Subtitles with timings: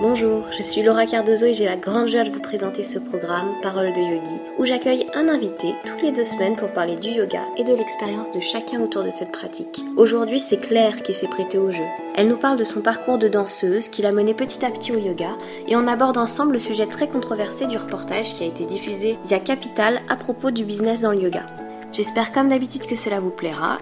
[0.00, 3.60] Bonjour, je suis Laura Cardozo et j'ai la grande joie de vous présenter ce programme
[3.62, 7.40] Parole de Yogi où j'accueille un invité toutes les deux semaines pour parler du yoga
[7.56, 9.80] et de l'expérience de chacun autour de cette pratique.
[9.96, 11.82] Aujourd'hui, c'est Claire qui s'est prêtée au jeu.
[12.14, 14.98] Elle nous parle de son parcours de danseuse qui l'a menée petit à petit au
[15.00, 19.18] yoga et on aborde ensemble le sujet très controversé du reportage qui a été diffusé
[19.26, 21.44] via Capital à propos du business dans le yoga.
[21.92, 23.78] J'espère comme d'habitude que cela vous plaira.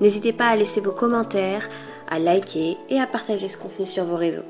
[0.00, 1.68] N'hésitez pas à laisser vos commentaires,
[2.10, 4.40] à liker et à partager ce contenu sur vos réseaux.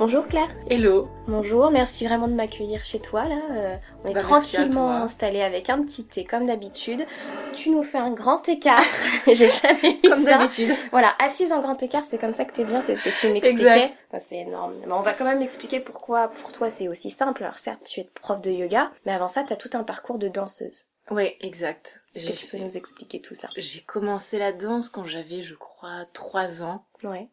[0.00, 0.48] Bonjour Claire.
[0.68, 1.08] Hello.
[1.28, 3.38] Bonjour, merci vraiment de m'accueillir chez toi là.
[3.52, 7.06] Euh, on est Bah, tranquillement installé avec un petit thé comme d'habitude.
[7.52, 8.82] Tu nous fais un grand écart.
[9.26, 10.38] J'ai jamais eu Comme ça.
[10.38, 10.74] d'habitude.
[10.90, 13.30] Voilà, assise en grand écart, c'est comme ça que t'es bien, c'est ce que tu
[13.30, 13.62] m'expliquais.
[13.62, 13.94] Exact.
[14.10, 14.72] Enfin, c'est énorme.
[14.86, 17.44] Mais on va quand même expliquer pourquoi pour toi c'est aussi simple.
[17.44, 20.18] Alors certes, tu es prof de yoga, mais avant ça, tu as tout un parcours
[20.18, 20.86] de danseuse.
[21.10, 22.00] Ouais, exact.
[22.14, 23.48] Est-ce J'ai que tu peux fait- nous expliquer tout ça?
[23.56, 26.84] J'ai commencé la danse quand j'avais, je crois, 3 ans.
[27.04, 27.28] Ouais.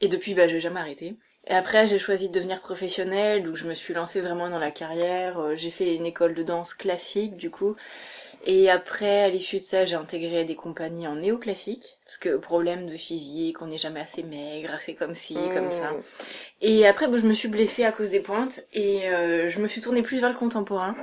[0.00, 1.16] Et depuis, bah, j'ai jamais arrêté.
[1.48, 4.72] Et après, j'ai choisi de devenir professionnelle, donc je me suis lancée vraiment dans la
[4.72, 5.38] carrière.
[5.38, 7.76] Euh, J'ai fait une école de danse classique, du coup.
[8.46, 11.98] Et après, à l'issue de ça, j'ai intégré des compagnies en néoclassique.
[12.04, 15.92] Parce que problème de physique, on n'est jamais assez maigre, assez comme ci, comme ça.
[15.92, 16.00] Mmh.
[16.62, 19.68] Et après, bah, je me suis blessée à cause des pointes et euh, je me
[19.68, 20.96] suis tournée plus vers le contemporain.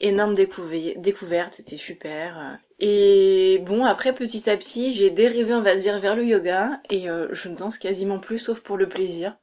[0.00, 2.58] Énorme découver- découverte, c'était super.
[2.80, 7.10] Et bon, après, petit à petit, j'ai dérivé, on va dire, vers le yoga et
[7.10, 9.36] euh, je ne danse quasiment plus, sauf pour le plaisir.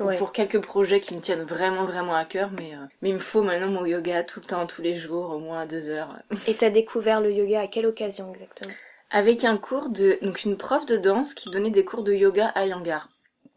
[0.00, 0.16] Ouais.
[0.16, 3.20] Pour quelques projets qui me tiennent vraiment, vraiment à cœur, mais, euh, mais il me
[3.20, 6.16] faut maintenant mon yoga tout le temps, tous les jours, au moins deux heures.
[6.48, 8.72] Et t'as découvert le yoga à quelle occasion exactement?
[9.10, 12.48] Avec un cours de, donc une prof de danse qui donnait des cours de yoga
[12.48, 13.10] à Yangar.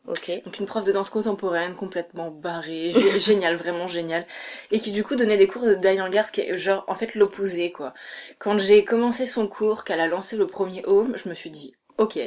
[0.08, 0.32] Ok.
[0.44, 4.28] Donc une prof de danse contemporaine complètement barrée, gé- génial, vraiment génial,
[4.72, 7.16] et qui du coup donnait des cours de Dayangar, ce qui est genre en fait
[7.16, 7.94] l'opposé quoi.
[8.38, 11.74] Quand j'ai commencé son cours, qu'elle a lancé le premier home, je me suis dit
[11.98, 12.20] ok,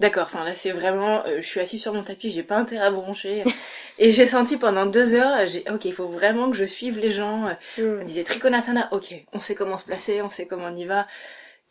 [0.00, 2.86] d'accord, enfin là c'est vraiment, euh, je suis assise sur mon tapis, j'ai pas intérêt
[2.86, 3.44] à broncher,
[3.98, 7.10] et j'ai senti pendant deux heures, j'ai ok, il faut vraiment que je suive les
[7.10, 7.44] gens.
[7.78, 8.00] Mmh.
[8.00, 11.06] On disait Trikonasana, ok, on sait comment se placer, on sait comment on y va,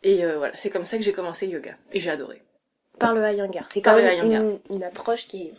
[0.02, 2.42] et euh, voilà, c'est comme ça que j'ai commencé le yoga, et j'ai adoré.
[2.98, 3.66] Par le Iyengar.
[3.68, 5.54] C'est quand même une, une approche qui est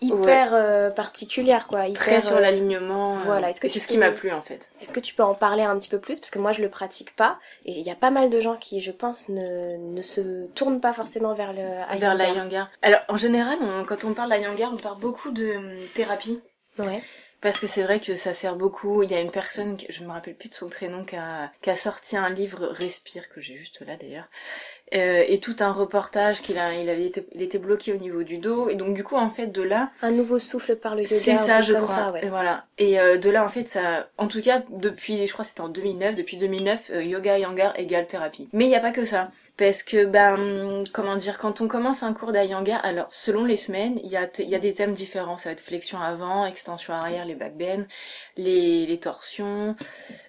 [0.00, 1.86] hyper euh, particulière, quoi.
[1.86, 4.42] Hyper, Très sur euh, l'alignement, euh, voilà, est-ce que c'est ce qui m'a plu en
[4.42, 4.68] fait.
[4.80, 6.18] Est-ce que tu peux en parler un petit peu plus?
[6.20, 7.38] Parce que moi, je le pratique pas.
[7.64, 10.80] Et il y a pas mal de gens qui, je pense, ne, ne se tournent
[10.80, 12.70] pas forcément vers le vers l'Ayangar.
[12.82, 15.56] Alors, en général, on- quand on parle d'Ayangar, on parle beaucoup de
[15.94, 16.40] thérapie.
[16.78, 17.02] Ouais.
[17.46, 19.04] Parce que c'est vrai que ça sert beaucoup.
[19.04, 21.70] Il y a une personne, je me rappelle plus de son prénom, qui a, qui
[21.70, 24.24] a sorti un livre Respire, que j'ai juste là d'ailleurs.
[24.94, 28.24] Euh, et tout un reportage qu'il a, il avait été, il était bloqué au niveau
[28.24, 28.68] du dos.
[28.68, 31.16] Et donc, du coup, en fait, de là, Un nouveau souffle par le yoga.
[31.16, 31.88] c'est ça, je crois.
[31.94, 32.24] ça, ouais.
[32.24, 32.64] Et voilà.
[32.78, 35.60] Et euh, de là, en fait, ça, en tout cas, depuis, je crois, que c'était
[35.60, 36.14] en 2009.
[36.16, 38.48] Depuis 2009, euh, yoga Iyengar égale thérapie.
[38.52, 42.02] Mais il n'y a pas que ça, parce que ben, comment dire, quand on commence
[42.04, 44.74] un cours d'Iyengar, alors selon les semaines, il y a, t- il y a des
[44.74, 45.38] thèmes différents.
[45.38, 47.84] Ça va être flexion avant, extension arrière, les backbends,
[48.36, 49.76] les, les torsions,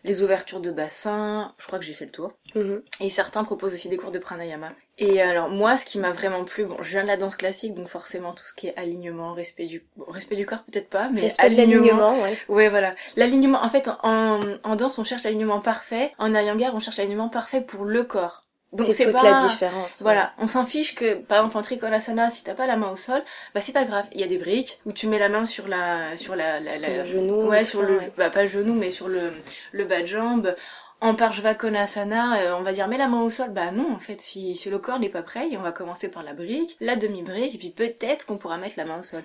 [0.03, 1.53] les ouvertures de bassin.
[1.57, 2.34] Je crois que j'ai fait le tour.
[2.56, 2.81] Mhm.
[3.00, 4.72] Et certains proposent aussi des cours de pranayama.
[5.00, 7.75] Et alors moi, ce qui m'a vraiment plu, bon, je viens de la danse classique,
[7.75, 11.09] donc forcément tout ce qui est alignement, respect du, bon, respect du corps peut-être pas,
[11.09, 12.35] mais Respect de l'alignement, ouais.
[12.50, 12.95] Ouais, voilà.
[13.16, 16.13] L'alignement, en fait, en, en danse, on cherche l'alignement parfait.
[16.18, 18.47] En Iyengar, on cherche l'alignement parfait pour le corps.
[18.74, 20.02] Donc C'est pas la différence.
[20.02, 20.04] ouais.
[20.04, 22.98] voilà, on s'en fiche que, par exemple, en Trikonasana, si t'as pas la main au
[22.98, 23.24] sol,
[23.54, 24.08] bah c'est pas grave.
[24.12, 26.78] Il y a des briques où tu mets la main sur la, sur la, la,
[26.78, 27.48] la- le genou.
[27.48, 28.12] ouais, sur ça, le, ouais.
[28.18, 29.32] bah pas le genou, mais sur le,
[29.72, 30.56] le bas de jambe.
[31.00, 33.52] En Parshvakonasana, euh, on va dire mets la main au sol.
[33.52, 36.24] Bah non, en fait, si, si le corps n'est pas prêt, on va commencer par
[36.24, 39.24] la brique, la demi-brique, et puis peut-être qu'on pourra mettre la main au sol.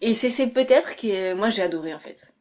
[0.00, 2.32] Et c'est c'est peut-être que moi j'ai adoré en fait.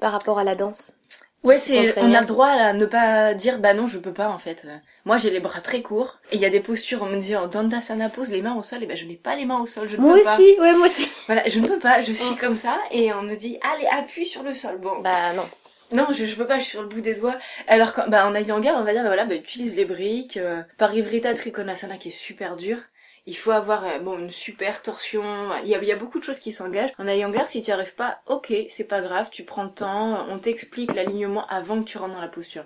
[0.00, 0.98] Par rapport à la danse?
[1.42, 4.28] Ouais, c'est on a le droit à ne pas dire bah non, je peux pas
[4.28, 4.66] en fait.
[5.06, 7.34] Moi, j'ai les bras très courts et il y a des postures on me dit
[7.34, 9.66] en Dandasana pose les mains au sol et ben je n'ai pas les mains au
[9.66, 10.36] sol, je ne Moi peux pas.
[10.36, 11.08] aussi, ouais, moi aussi.
[11.26, 14.26] Voilà, je ne peux pas, je suis comme ça et on me dit allez, appuie
[14.26, 14.78] sur le sol.
[14.78, 15.48] Bon, Bah non.
[15.92, 17.38] non, je, je peux pas, je suis sur le bout des doigts.
[17.68, 20.62] Alors quand bah en Iyengar, on va dire bah voilà, bah utilise les briques euh,
[20.78, 22.78] Parivrita Trikonasana qui est super dur.
[23.26, 25.22] Il faut avoir euh, bon une super torsion.
[25.62, 26.92] Il y a, il y a beaucoup de choses qui s'engagent.
[26.98, 30.26] En Iyengar, si tu n'y arrives pas, ok, c'est pas grave, tu prends le temps,
[30.28, 32.64] on t'explique l'alignement avant que tu rentres dans la posture.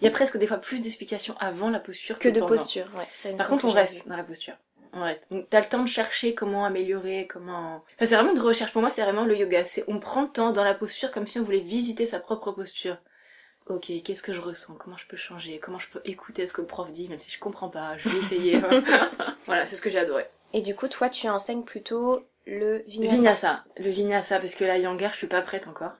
[0.00, 3.04] Il y a presque des fois plus d'explications avant la posture Que de posture, ouais.
[3.12, 4.54] ça, Par contre, on reste dans la posture.
[4.92, 5.24] On reste.
[5.30, 7.76] Donc, t'as le temps de chercher comment améliorer, comment.
[7.96, 8.72] Enfin, c'est vraiment une recherche.
[8.72, 9.64] Pour moi, c'est vraiment le yoga.
[9.64, 12.52] C'est on prend le temps dans la posture comme si on voulait visiter sa propre
[12.52, 12.96] posture.
[13.68, 14.74] Ok, qu'est-ce que je ressens?
[14.76, 15.58] Comment je peux changer?
[15.58, 17.98] Comment je peux écouter ce que le prof dit, même si je comprends pas?
[17.98, 18.60] Je vais essayer.
[19.46, 20.26] voilà, c'est ce que j'ai adoré.
[20.52, 23.16] Et du coup, toi, tu enseignes plutôt le vinyasa.
[23.16, 25.94] Vinyasa, le vinyasa, parce que la yangar, je suis pas prête encore,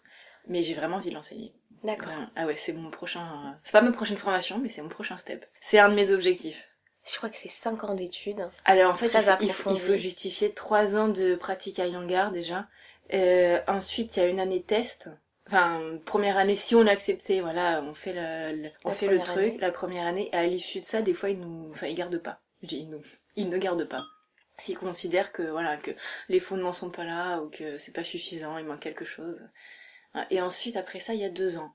[0.47, 1.53] mais j'ai vraiment envie de l'enseigner.
[1.83, 2.07] D'accord.
[2.13, 2.29] Vraiment.
[2.37, 3.57] Ah ouais, c'est mon prochain.
[3.65, 5.45] C'est pas ma prochaine formation, mais c'est mon prochain step.
[5.61, 6.71] C'est un de mes objectifs.
[7.05, 8.49] Je crois que c'est 5 ans d'études.
[8.65, 9.81] Alors en fait, il faut, il faut- il approfondi.
[9.81, 12.67] faut justifier trois ans de pratique à Yangar déjà.
[13.13, 15.09] Euh, ensuite, il y a une année test.
[15.47, 19.21] Enfin, première année, si on a accepté, voilà, on fait le, le- on fait le
[19.21, 19.59] truc, année.
[19.59, 22.19] la première année, et à l'issue de ça, des fois, ils nous, enfin, ils gardent
[22.19, 22.41] pas.
[22.63, 23.03] Je dis ils nous,
[23.37, 24.03] ils ne gardent pas.
[24.59, 25.93] S'ils considèrent que, voilà, que
[26.29, 29.41] les fondements sont pas là, ou que c'est pas suffisant, il manque quelque chose.
[30.31, 31.75] Et ensuite, après ça, il y a deux ans.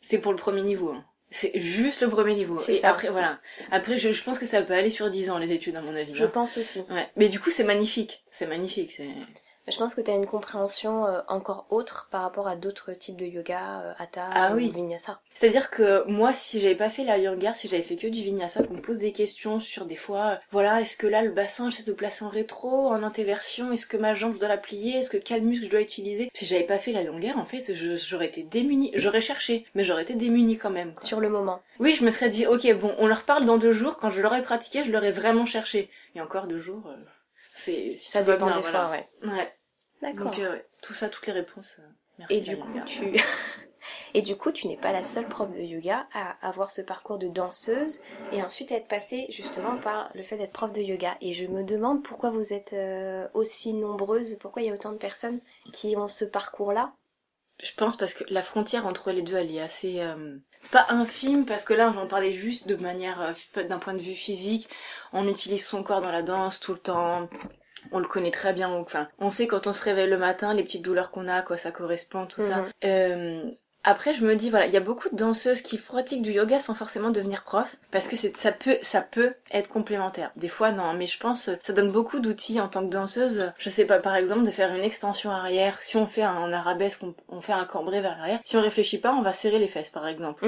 [0.00, 1.04] C'est pour le premier niveau, hein.
[1.30, 2.58] C'est juste le premier niveau.
[2.60, 2.90] C'est Et ça.
[2.90, 3.40] après, voilà.
[3.72, 5.94] Après, je, je pense que ça peut aller sur 10 ans, les études, à mon
[5.94, 6.14] avis.
[6.14, 6.30] Je hein.
[6.32, 6.80] pense aussi.
[6.88, 7.08] Ouais.
[7.16, 8.24] Mais du coup, c'est magnifique.
[8.30, 9.00] C'est magnifique.
[9.66, 9.72] C'est...
[9.72, 13.16] Je pense que tu as une compréhension euh, encore autre par rapport à d'autres types
[13.16, 14.72] de yoga, euh, hatha Ah ou oui.
[14.74, 15.20] vinyasa.
[15.34, 18.62] C'est-à-dire que moi, si j'avais pas fait la Yangar, si j'avais fait que du vinyasa,
[18.62, 21.68] qu'on me pose des questions sur des fois, euh, voilà, est-ce que là, le bassin,
[21.68, 24.98] j'essaie de placer en rétro, en antéversion, est-ce que ma jambe, je dois la plier,
[24.98, 26.30] est-ce que quel muscle je dois utiliser?
[26.32, 28.92] Si j'avais pas fait la Yangar, en fait, j'aurais été démunie.
[28.94, 30.94] J'aurais cherché, mais j'aurais été démunie quand même.
[30.94, 31.04] quoi.
[31.04, 31.60] Sur le moment.
[31.80, 34.22] Oui, je me serais dit, ok, bon, on leur parle dans deux jours, quand je
[34.22, 35.90] l'aurais pratiqué, je l'aurais vraiment cherché.
[36.14, 36.96] Et encore deux jours, euh,
[37.54, 37.94] c'est...
[37.96, 38.78] Si Ça va dépend bien, des voilà.
[38.88, 39.08] fois, ouais.
[39.30, 39.52] Ouais.
[40.02, 40.30] D'accord.
[40.30, 41.76] Donc, euh, tout ça, toutes les réponses.
[41.80, 41.82] euh,
[42.18, 42.36] merci.
[42.36, 43.16] Et du coup, tu...
[44.14, 47.18] Et du coup, tu n'es pas la seule prof de yoga à avoir ce parcours
[47.18, 48.00] de danseuse
[48.32, 51.16] et ensuite être passée justement par le fait d'être prof de yoga.
[51.20, 54.90] Et je me demande pourquoi vous êtes euh, aussi nombreuses, pourquoi il y a autant
[54.90, 55.38] de personnes
[55.72, 56.92] qui ont ce parcours-là?
[57.62, 60.00] Je pense parce que la frontière entre les deux, elle est assez.
[60.00, 63.94] euh, C'est pas infime parce que là, on en parlait juste de manière, d'un point
[63.94, 64.68] de vue physique.
[65.12, 67.28] On utilise son corps dans la danse tout le temps.
[67.92, 68.70] On le connaît très bien.
[68.70, 71.42] Enfin, on sait quand on se réveille le matin, les petites douleurs qu'on a, à
[71.42, 72.58] quoi ça correspond, tout ça.
[72.58, 72.70] Mhm.
[72.84, 73.50] Euh,
[73.88, 76.58] après, je me dis, voilà, il y a beaucoup de danseuses qui pratiquent du yoga
[76.58, 80.32] sans forcément devenir prof, parce que c'est, ça peut, ça peut être complémentaire.
[80.34, 83.52] Des fois, non, mais je pense, ça donne beaucoup d'outils en tant que danseuse.
[83.58, 85.78] Je sais pas, par exemple, de faire une extension arrière.
[85.82, 88.40] Si on fait un arabesque, on, on fait un cambré vers l'arrière.
[88.44, 90.44] Si on réfléchit pas, on va serrer les fesses, par exemple.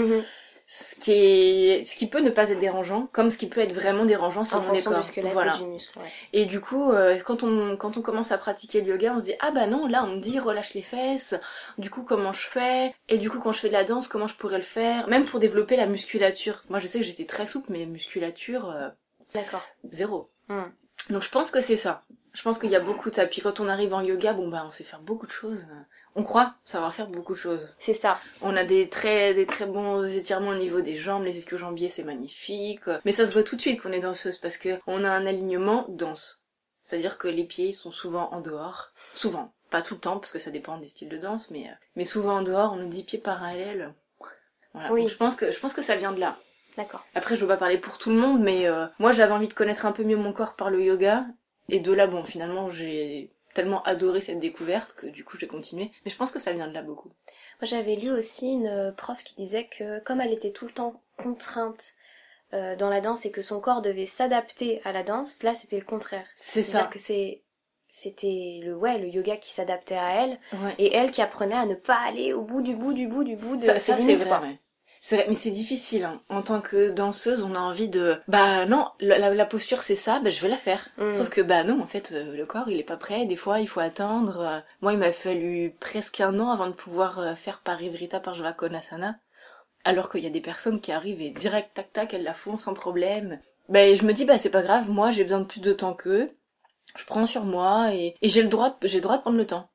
[0.71, 3.73] Ce qui est, ce qui peut ne pas être dérangeant, comme ce qui peut être
[3.73, 5.01] vraiment dérangeant selon les corps.
[5.01, 5.55] du Voilà.
[5.55, 5.99] et du muscle.
[5.99, 6.05] ouais.
[6.35, 9.25] Et du coup, euh, quand on quand on commence à pratiquer le yoga, on se
[9.25, 11.35] dit ah bah non, là on me dit relâche les fesses.
[11.79, 12.95] Du coup, comment je fais?
[13.09, 15.09] Et du coup, quand je fais de la danse, comment je pourrais le faire?
[15.09, 16.63] Même pour développer la musculature.
[16.69, 18.91] Moi, je sais que j'étais très souple, mais musculature euh,
[19.33, 19.67] D'accord.
[19.91, 20.29] zéro.
[20.49, 20.65] Hmm.
[21.09, 22.03] Donc je pense que c'est ça.
[22.35, 23.25] Je pense qu'il y a beaucoup de ça.
[23.27, 25.67] Puis quand on arrive en yoga, bon bah on sait faire beaucoup de choses.
[26.15, 27.69] On croit savoir faire beaucoup de choses.
[27.79, 28.19] C'est ça.
[28.43, 32.05] On a des très, des très bons étirements au niveau des jambes, les ischio-jambiers, c'est
[32.05, 32.81] magnifique.
[33.05, 35.27] Mais ça se voit tout de suite qu'on est danseuse parce que on a un
[35.27, 36.43] alignement danse.
[36.83, 38.93] C'est-à-dire que les pieds sont souvent en dehors.
[39.15, 39.53] Souvent.
[39.71, 42.05] Pas tout le temps parce que ça dépend des styles de danse, mais, euh, mais
[42.05, 43.93] souvent en dehors, on nous dit pieds parallèles.
[44.73, 44.93] Voilà.
[44.93, 45.03] Oui.
[45.03, 46.39] Donc je pense que, je pense que ça vient de là.
[46.79, 47.05] D'accord.
[47.15, 49.55] Après, je veux pas parler pour tout le monde, mais euh, moi j'avais envie de
[49.55, 51.27] connaître un peu mieux mon corps par le yoga.
[51.69, 55.91] Et de là, bon, finalement, j'ai tellement adoré cette découverte que du coup j'ai continué.
[56.05, 57.09] Mais je pense que ça vient de là beaucoup.
[57.61, 60.73] Moi, j'avais lu aussi une euh, prof qui disait que comme elle était tout le
[60.73, 61.95] temps contrainte
[62.55, 65.79] euh, dans la danse et que son corps devait s'adapter à la danse, là c'était
[65.79, 66.27] le contraire.
[66.37, 66.93] C'est C'est-à-dire ça.
[66.93, 67.43] que c'est
[67.89, 70.75] c'était le ouais le yoga qui s'adaptait à elle Ouais.
[70.79, 73.35] et elle qui apprenait à ne pas aller au bout du bout du bout du
[73.37, 74.29] bout de Ça, ses ça, limites vrai.
[74.29, 74.43] quoi.
[75.01, 75.03] Ouais.
[75.03, 76.05] C'est vrai, mais c'est difficile.
[76.05, 76.21] Hein.
[76.29, 78.19] En tant que danseuse, on a envie de.
[78.29, 80.89] Bah non, la, la- posture c'est ça, bah je vais la faire.
[80.99, 81.13] Mm.
[81.13, 83.25] Sauf que bah non, en fait, euh, le corps il est pas prêt.
[83.27, 84.41] Des fois, il faut attendre.
[84.41, 88.37] Euh, Moi, il m'a fallu presque un an avant de pouvoir euh, faire Parivrita par
[88.57, 89.19] Konasana.
[89.85, 92.59] Alors qu'il y a des personnes qui arrivent et direct tac tac, elles la font
[92.59, 93.39] sans problème.
[93.69, 94.91] Bah je me dis bah c'est pas grave.
[94.91, 96.31] Moi, j'ai besoin de plus de temps qu'eux.
[96.97, 99.37] Je prends sur moi et, et j'ai le droit, de- j'ai le droit de prendre
[99.39, 99.69] le temps.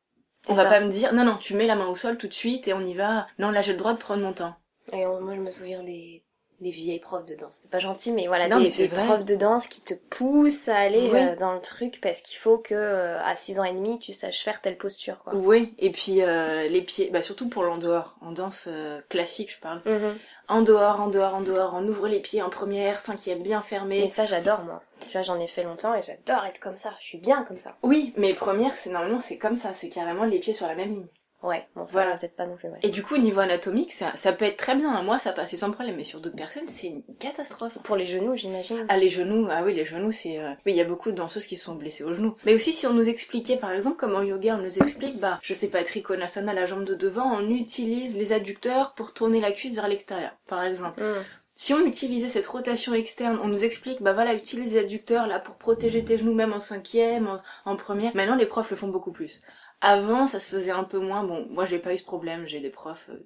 [0.49, 2.33] On va pas me dire non non, tu mets la main au sol tout de
[2.33, 3.27] suite et on y va.
[3.39, 4.55] Non là, j'ai le droit de prendre mon temps.
[4.91, 6.23] Et on- moi je me souviens des
[6.59, 7.59] des vieilles profs de danse.
[7.61, 10.69] C'est pas gentil mais voilà Non, des, mais des profs de danse qui te poussent
[10.69, 11.19] à aller Oui.
[11.19, 14.13] euh, dans le truc parce qu'il faut que euh, à 6 ans et demi tu
[14.13, 15.33] saches faire telle posture quoi.
[15.35, 18.69] Oui, et puis euh, les pieds, bah surtout pour l'en dehors, en danse
[19.09, 19.81] classique je parle.
[19.85, 20.17] Mhm.
[20.47, 24.01] En dehors, en dehors, en dehors, on ouvre les pieds en première, cinquième bien fermé.
[24.01, 24.81] Mais ça j'adore moi.
[25.01, 26.93] Tu vois j'en ai fait longtemps et j'adore être comme ça.
[27.01, 27.75] Je suis bien comme ça.
[27.83, 30.89] Oui, mais première, c'est normalement c'est comme ça, c'est carrément les pieds sur la même
[30.91, 31.07] ligne.
[31.43, 32.17] Ouais, bon ça Voilà.
[32.17, 32.69] peut-être pas non plus.
[32.69, 32.79] Ouais.
[32.83, 35.01] Et du coup, au niveau anatomique, ça, ça peut être très bien.
[35.03, 37.77] Moi, ça passait sans problème, mais sur d'autres personnes, c'est une catastrophe.
[37.83, 38.85] Pour les genoux j'imagine.
[38.89, 40.39] Ah les genoux, ah oui les genoux c'est...
[40.39, 42.35] euh, Oui il y a beaucoup de danseuses qui sont blessées aux genoux.
[42.45, 45.37] Mais aussi si on nous expliquait par exemple comme en yoga on nous explique bah
[45.41, 49.51] je sais pas Trikonasana la jambe de devant on utilise les adducteurs pour tourner la
[49.51, 51.01] cuisse vers l'extérieur par exemple.
[51.03, 51.23] Mhm.
[51.55, 55.39] Si on utilisait cette rotation externe, on nous explique, bah voilà, utilise les adducteurs là
[55.39, 58.15] pour protéger tes genoux même en cinquième, en, en première.
[58.15, 59.39] Maintenant, les profs le font beaucoup plus.
[59.83, 61.23] Avant, ça se faisait un peu moins.
[61.23, 62.47] Bon, moi, j'ai pas eu ce problème.
[62.47, 63.23] J'ai des profs euh,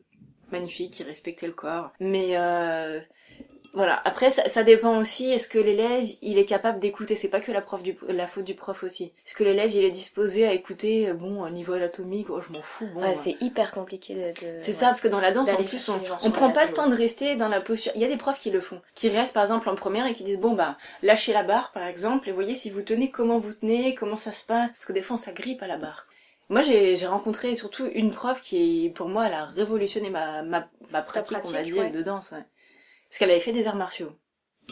[0.52, 1.92] magnifiques qui respectaient le corps.
[2.00, 3.00] Mais euh,
[3.74, 4.02] voilà.
[4.06, 5.30] Après, ça, ça dépend aussi.
[5.32, 7.16] Est-ce que l'élève, il est capable d'écouter?
[7.16, 9.14] C'est pas que la prof du, la faute du prof aussi.
[9.26, 12.52] Est-ce que l'élève, il est disposé à écouter euh, Bon, au niveau anatomique, oh, je
[12.52, 12.88] m'en fous.
[12.94, 14.20] Bon, Ouais, euh, c'est hyper compliqué de.
[14.20, 14.74] de- c'est ouais.
[14.74, 16.96] ça, parce que dans la danse, en plus, on, on prend pas le temps de
[16.96, 17.92] rester dans la posture.
[17.96, 20.14] Il y a des profs qui le font, qui restent par exemple en première et
[20.14, 23.38] qui disent bon bah lâchez la barre par exemple et voyez si vous tenez comment
[23.38, 26.08] vous tenez, comment ça se passe, parce que des fois on s'agrippe à la barre.
[26.50, 31.02] Moi, j'ai rencontré surtout une prof qui, pour moi, elle a révolutionné ma, ma, ma
[31.02, 31.90] pratique, on va dire, ouais.
[31.90, 32.32] de danse.
[32.32, 32.44] Ouais.
[33.10, 34.12] Parce qu'elle avait fait des arts martiaux.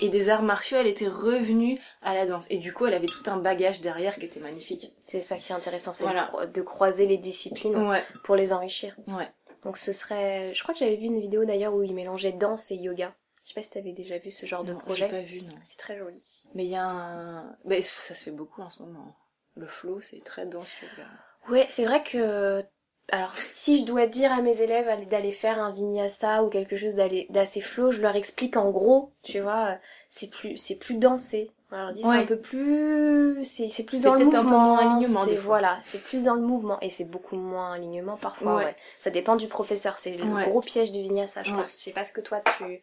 [0.02, 2.46] Et des arts martiaux, elle était revenue à la danse.
[2.50, 4.94] Et du coup, elle avait tout un bagage derrière qui était magnifique.
[5.08, 6.24] C'est ça qui est intéressant, c'est Voilà.
[6.26, 8.96] de cro- de croiser les disciplines Ouais, pour les enrichir.
[9.08, 9.32] ouais.
[9.64, 10.54] Donc ce serait...
[10.54, 13.16] Je crois que j'avais vu une vidéo d'ailleurs où il mélangeait danse et yoga.
[13.44, 15.08] Je sais pas si t'avais déjà vu ce genre de Non, projet.
[15.08, 15.48] pas vu, non.
[15.66, 16.22] C'est très joli.
[16.56, 17.56] Mais il y a un...
[17.66, 19.16] Mais ça se fait beaucoup en ce moment.
[19.56, 21.08] Le flow, c'est très danse yoga.
[21.50, 22.64] Ouais, c'est vrai que...
[23.12, 26.76] Alors, si je dois dire à mes élèves aller- d'aller faire un vinyasa ou quelque
[26.76, 26.96] chose
[27.30, 29.76] d'assez flow, je leur explique en gros, tu vois, euh,
[30.10, 31.52] c'est plus, c'est plus dansé.
[31.72, 32.18] Ouais.
[32.20, 34.60] un peu plus, c'est plus dans le un peu mouvement.
[34.76, 35.46] moins alignement, c'est- des fois.
[35.60, 38.56] Voilà, c'est plus dans le mouvement et c'est beaucoup moins alignement parfois.
[38.56, 38.66] Ouais.
[38.66, 38.76] Ouais.
[39.00, 39.98] Ça dépend du professeur.
[40.00, 40.48] C'est le Ouais.
[40.48, 41.78] gros piège du vinyasa, je pense.
[41.78, 42.82] Je sais pas ce que toi tu,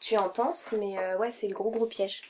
[0.00, 2.22] tu en penses, mais euh, ouais, c'est le gros gros piège.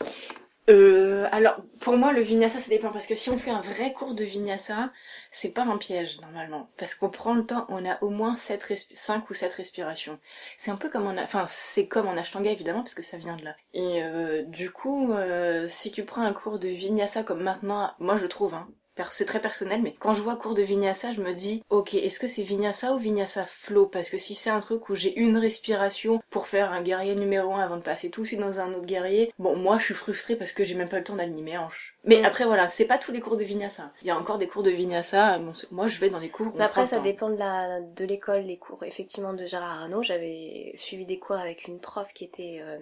[0.71, 2.91] Euh, alors, pour moi, le vinyasa, ça dépend.
[2.93, 4.93] Parce que si on fait un vrai cours de vinyasa,
[5.33, 6.71] c'est pas un piège, normalement.
[6.77, 10.19] Parce qu'on prend le temps, on a au moins 7 respi- 5 ou 7 respirations.
[10.57, 11.17] C'est un peu comme en...
[11.23, 13.57] Enfin, c'est comme en ashtanga, évidemment, parce que ça vient de là.
[13.75, 18.17] Et euh, du coup, euh, si tu prends un cours de vinyasa comme maintenant, moi,
[18.17, 18.69] je trouve, hein,
[19.11, 22.21] c'est très personnel, mais quand je vois cours de vinyasa, je me dis, ok, est-ce
[22.21, 23.87] que c'est vinyasa ou vinyasa flow?
[23.87, 27.55] Parce que si c'est un truc où j'ai une respiration pour faire un guerrier numéro
[27.55, 29.95] 1 avant de passer tout de suite dans un autre guerrier, bon, moi je suis
[29.95, 31.97] frustrée parce que j'ai même pas le temps d'aligner mes hanches.
[32.05, 32.25] Mais Mm.
[32.25, 33.93] après, voilà, c'est pas tous les cours de vinyasa.
[34.03, 36.53] Il y a encore des cours de vinyasa, bon, moi je vais dans les cours.
[36.55, 38.83] Mais après, ça dépend de la de l'école, les cours.
[38.85, 42.79] Effectivement, de Gérard Arnaud, j'avais suivi des cours avec une prof qui était euh,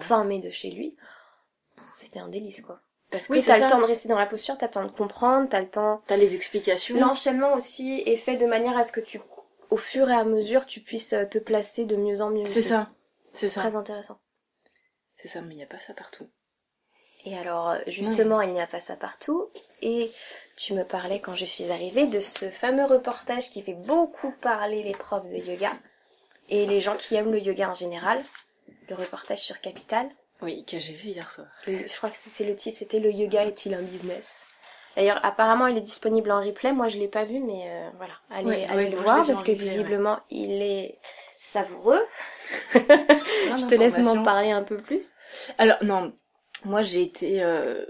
[0.00, 0.96] formée de chez lui.
[2.00, 2.80] C'était un délice, quoi.
[3.10, 4.90] Parce que Oui, t'as le temps de rester dans la posture, t'as le temps de
[4.90, 6.02] comprendre, t'as le temps.
[6.06, 6.98] T'as les explications.
[6.98, 9.20] L'enchaînement aussi est fait de manière à ce que tu,
[9.70, 12.44] au fur et à mesure, tu puisses euh, te placer de mieux en mieux.
[12.44, 12.90] C'est ça.
[13.32, 13.60] C'est ça.
[13.60, 14.18] Très intéressant.
[15.16, 16.28] C'est ça, mais il n'y a pas ça partout.
[17.24, 19.48] Et alors, euh, justement, il n'y a pas ça partout.
[19.82, 20.10] Et
[20.56, 24.82] tu me parlais quand je suis arrivée de ce fameux reportage qui fait beaucoup parler
[24.82, 25.72] les profs de yoga
[26.48, 28.22] et les gens qui aiment le yoga en général.
[28.88, 30.08] Le reportage sur Capital.
[30.42, 31.46] Oui, que j'ai vu hier soir.
[31.66, 34.44] Le- je crois que c'était le titre, c'était le yoga est-il un business?
[34.96, 36.72] D'ailleurs, apparemment, il est disponible en replay.
[36.72, 39.42] Moi, je l'ai pas vu, mais euh, voilà, allez, Ouais, allez ouais, le voir parce
[39.42, 39.92] que replay, ouais.
[39.92, 40.98] visiblement, il est
[41.38, 42.00] savoureux.
[43.56, 45.12] Je te laisse m'en parler un peu plus.
[45.58, 46.12] Alors, non,
[46.64, 47.42] moi j'ai été.
[47.42, 47.84] euh,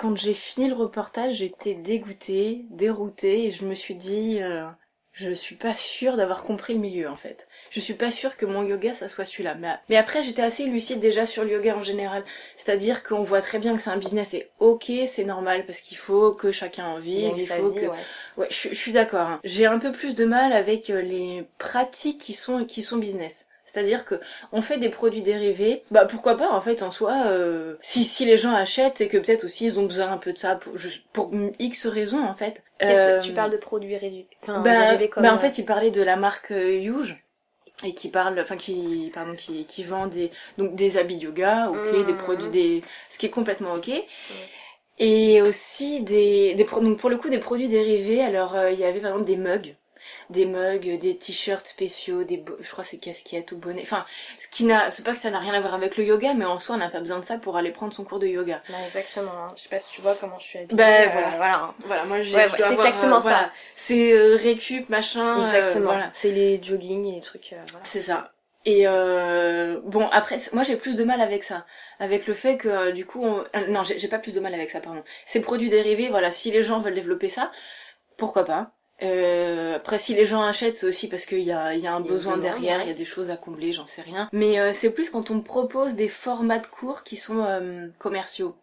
[0.00, 4.40] Quand j'ai fini le reportage, j'étais dégoûtée, déroutée, et je me suis dit.
[4.42, 4.68] euh,
[5.12, 7.46] Je suis pas sûre d'avoir compris le milieu en fait.
[7.72, 9.54] Je suis pas sûre que mon yoga ça soit celui-là.
[9.58, 12.22] Mais, mais après j'étais assez lucide déjà sur le yoga en général.
[12.56, 15.96] C'est-à-dire qu'on voit très bien que c'est un business et ok c'est normal parce qu'il
[15.96, 17.32] faut que chacun en vive.
[17.36, 17.86] Il faut vie, que...
[17.86, 17.98] ouais.
[18.36, 19.26] Ouais, je, je suis d'accord.
[19.26, 19.40] hein.
[19.42, 23.46] J'ai un peu plus de mal avec euh, les pratiques qui sont qui sont business.
[23.64, 24.20] C'est-à-dire que
[24.52, 27.14] on fait des produits dérivés, bah pourquoi pas en fait en soi.
[27.28, 30.34] euh, si si les gens achètent et que peut-être aussi ils ont besoin un peu
[30.34, 30.74] de ça pour
[31.14, 32.62] pour X raisons en fait.
[32.78, 35.38] Qu'est-ce que Euh, tu parles de produits réduits enfin, bah, dérivés comme, bah, en euh,
[35.38, 37.16] fait il parlait de la marque euh, Yuge
[37.84, 41.92] et qui parle enfin qui pardon qui qui vend des donc des habits yoga ok
[41.92, 42.04] Mhm.
[42.06, 43.90] des produits des ce qui est complètement ok.
[44.98, 48.22] Et aussi des, des donc pour le coup des produits dérivés.
[48.22, 49.76] Alors euh, il y avait par exemple des mugs
[50.30, 54.04] des mugs des t-shirts spéciaux des je crois c'est casquettes ou bonnets enfin
[54.38, 56.44] ce qui n'a c'est pas que ça n'a rien à voir avec le yoga mais
[56.44, 58.62] en soi on n'a pas besoin de ça pour aller prendre son cours de yoga
[58.68, 59.30] bah, exactement.
[59.32, 59.48] hein.
[59.56, 60.76] Je sais pas si tu vois comment je suis habillée.
[60.76, 61.28] Ben, euh, voilà.
[61.36, 61.54] voilà.
[61.64, 61.74] hein.
[61.86, 63.28] voilà moi j'ai Ouais, ouais, c'est exactement euh, ça.
[63.28, 63.50] voilà.
[63.74, 65.86] c'est euh, récup machin euh, Exactement.
[65.86, 67.52] voilà C'est les jogging et les trucs.
[67.52, 67.84] euh, voilà.
[67.84, 68.32] C'est ça.
[68.64, 71.66] Et euh, bon après moi j'ai plus de mal avec ça,
[71.98, 73.40] avec le fait que euh, du coup on...
[73.56, 75.02] euh, non j'ai j'ai pas plus de mal avec ça pardon.
[75.26, 77.50] Ces produits dérivés voilà si les gens veulent développer ça
[78.18, 78.70] pourquoi pas?
[79.02, 81.94] Euh, après si les gens achètent c'est aussi parce qu'il y a, il y a
[81.94, 82.84] un y besoin demande, derrière, ouais.
[82.84, 84.28] il y a des choses à combler j'en sais rien.
[84.32, 87.88] Mais euh, c'est plus quand on me propose des formats de cours qui sont euh,
[87.98, 88.54] commerciaux.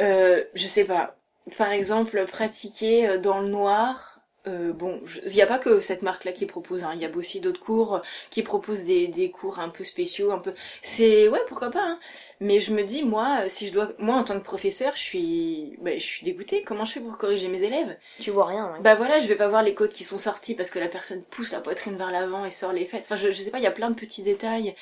[0.00, 1.16] Euh, je sais pas.
[1.56, 4.15] Par exemple pratiquer euh, dans le noir.
[4.48, 6.92] Euh, bon, il n'y a pas que cette marque-là qui propose, hein.
[6.94, 8.00] il y a aussi d'autres cours
[8.30, 10.54] qui proposent des, des cours un peu spéciaux, un peu.
[10.82, 11.82] C'est ouais, pourquoi pas.
[11.84, 11.98] Hein.
[12.40, 15.00] Mais je me dis moi, euh, si je dois, moi en tant que professeur, je
[15.02, 16.62] suis, bah, je suis dégoûtée.
[16.62, 17.96] Comment je fais pour corriger mes élèves?
[18.20, 18.72] Tu vois rien.
[18.72, 18.80] ouais.
[18.80, 21.24] Bah voilà, je vais pas voir les côtes qui sont sorties parce que la personne
[21.24, 23.04] pousse la poitrine vers l'avant et sort les fesses.
[23.04, 24.74] Enfin, je, je sais pas, il y a plein de petits détails.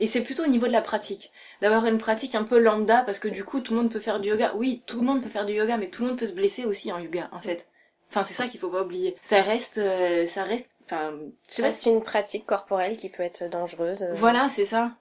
[0.00, 3.18] Et c'est plutôt au niveau de la pratique, d'avoir une pratique un peu lambda parce
[3.18, 4.52] que du coup tout le monde peut faire du yoga.
[4.56, 6.64] Oui, tout le monde peut faire du yoga, mais tout le monde peut se blesser
[6.64, 7.66] aussi en yoga en fait.
[8.10, 9.16] Enfin, c'est ça qu'il faut pas oublier.
[9.20, 10.68] Ça reste, euh, ça reste.
[10.86, 11.12] Enfin,
[11.48, 14.02] je sais Ça pas reste une pratique corporelle qui peut être dangereuse.
[14.02, 14.14] euh.
[14.14, 14.92] voilà, c'est ça.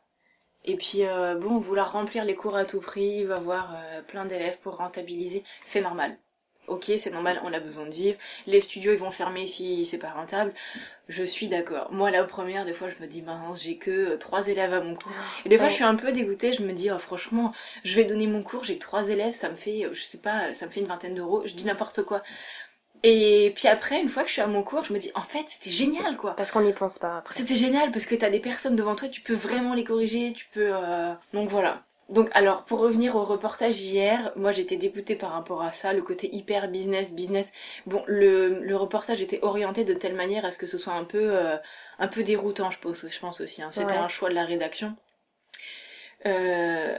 [0.65, 4.57] Et puis, euh, bon, vouloir remplir les cours à tout prix, avoir euh, plein d'élèves
[4.59, 6.17] pour rentabiliser, c'est normal.
[6.67, 8.17] Ok, c'est normal, on a besoin de vivre.
[8.45, 10.53] Les studios, ils vont fermer si c'est pas rentable.
[11.09, 11.91] Je suis d'accord.
[11.93, 14.95] Moi, la première, des fois, je me dis, mince, j'ai que trois élèves à mon
[14.95, 15.13] cours.
[15.45, 15.71] Et des fois, Ouais.
[15.71, 16.53] je suis un peu dégoûtée.
[16.53, 17.53] Je me dis, oh, franchement,
[17.85, 20.53] je vais donner mon cours, j'ai que trois élèves, ça me fait, je sais pas,
[20.53, 21.43] ça me fait une vingtaine d'euros.
[21.45, 22.23] Je dis n'importe quoi.
[23.03, 25.21] Et puis après, une fois que je suis à mon cours, je me dis, en
[25.21, 26.35] fait, c'était génial, quoi.
[26.35, 27.33] Parce qu'on n'y pense pas après.
[27.35, 30.45] C'était génial parce que t'as des personnes devant toi, tu peux vraiment les corriger, tu
[30.51, 30.71] peux...
[30.73, 31.83] euh, Donc voilà.
[32.09, 36.01] Donc alors, pour revenir au reportage hier, moi j'étais dégoûtée par rapport à ça, le
[36.01, 37.51] côté hyper business, business.
[37.85, 41.03] Bon, le, le reportage était orienté de telle manière à ce que ce soit un
[41.03, 41.57] peu, euh,
[41.99, 43.61] un peu déroutant, je pense, je pense aussi.
[43.61, 43.69] hein.
[43.73, 43.97] C'était Ouais.
[43.97, 44.95] un choix de la rédaction.
[46.25, 46.97] Euh,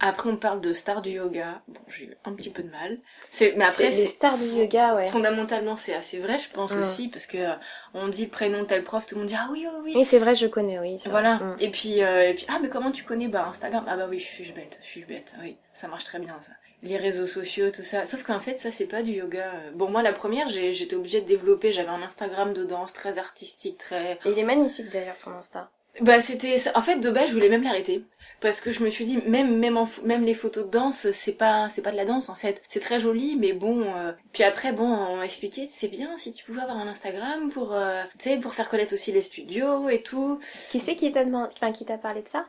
[0.00, 1.62] après, on parle de stars du yoga.
[1.68, 2.98] Bon, j'ai eu un petit peu de mal.
[3.30, 5.08] C'est, mais après, C'est stars du yoga, ouais.
[5.08, 6.80] fondamentalement c'est assez vrai, je pense Mm.
[6.80, 7.54] aussi, parce que euh,
[7.94, 9.92] on dit prénom tel prof, tout le monde dit ah oui, oui, oui.
[9.96, 10.98] Oui, c'est vrai, je connais, oui.
[11.06, 11.36] Voilà.
[11.36, 11.56] Mm.
[11.60, 13.84] Et puis, euh, et puis, ah, mais comment tu connais bah, Instagram?
[13.88, 15.34] Ah, bah oui, je suis bête, je suis bête.
[15.40, 16.52] Oui, ça marche très bien, ça.
[16.84, 18.06] Les réseaux sociaux, tout ça.
[18.06, 19.52] Sauf qu'en fait, ça, c'est pas du yoga.
[19.74, 21.70] Bon, moi, la première, j'ai- j'étais obligée de développer.
[21.70, 24.14] J'avais un Instagram de danse très artistique, très.
[24.24, 25.70] Et il est magnifique d'ailleurs, ton Insta.
[26.00, 26.56] Bah, c'était.
[26.74, 28.02] En fait, de base, je voulais même l'arrêter.
[28.40, 29.86] Parce que je me suis dit, même, même, en...
[30.04, 32.60] même les photos de danse, c'est pas, c'est pas de la danse, en fait.
[32.66, 33.82] C'est très joli, mais bon.
[33.94, 37.50] euh, Puis après, bon, on m'a expliqué, c'est bien si tu pouvais avoir un Instagram
[37.52, 40.40] pour, euh, tu sais, pour faire connaître aussi les studios et tout.
[40.70, 42.46] Qui c'est qui t'a demandé, enfin, qui t'a parlé de ça?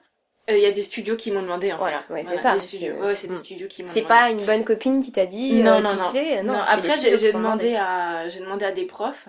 [0.50, 2.14] Il y a des studios qui m'ont demandé en Voilà, fait.
[2.14, 2.96] ouais, c'est ça, Des studios.
[2.96, 3.38] Ouais, c'est des Mm.
[3.38, 5.96] studios qui m'ont C'est pas une bonne copine qui t'a dit, Non, euh, non, tu
[5.98, 6.04] non.
[6.04, 6.54] sais, non.
[6.54, 9.28] Non, après j'ai demandé à j'ai demandé à des profs,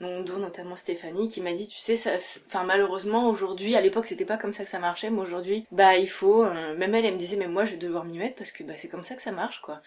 [0.00, 2.12] dont notamment Stéphanie, qui m'a dit tu sais ça,
[2.48, 5.96] enfin malheureusement aujourd'hui, à l'époque c'était pas comme ça que ça marchait, mais aujourd'hui bah
[5.96, 8.36] il faut, euh, même elle elle me disait mais moi je vais devoir m'y mettre
[8.36, 9.80] parce que bah c'est comme ça que ça marche quoi.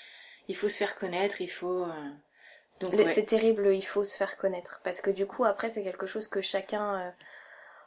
[0.48, 1.84] Il faut se faire connaître, il faut.
[1.84, 2.10] euh,
[2.80, 3.08] Donc ouais.
[3.08, 4.82] C'est terrible, il faut se faire connaître.
[4.84, 7.12] Parce que du coup, après, c'est quelque chose que chacun euh,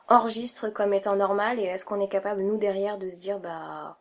[0.08, 1.58] enregistre comme étant normal.
[1.60, 3.98] Et est-ce qu'on est capable, nous, derrière, de se dire, bah,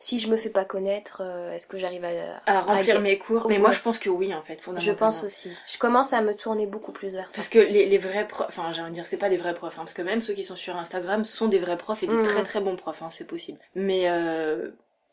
[0.00, 2.42] si je me fais pas connaître, euh, est-ce que j'arrive à...
[2.46, 3.46] à remplir à- mes cours.
[3.48, 3.60] Mais Ouais.
[3.60, 5.52] moi je pense que oui en fait, Je pense aussi.
[5.66, 7.36] Je commence à me tourner beaucoup plus vers ça.
[7.36, 9.54] Parce que les, les vrais profs, enfin j'ai envie de dire c'est pas des vrais
[9.54, 12.06] profs, hein, parce que même ceux qui sont sur Instagram sont des vrais profs et
[12.06, 12.22] des Mhm.
[12.24, 13.60] très très bons profs, hein, c'est possible.
[13.74, 14.70] Mais euh,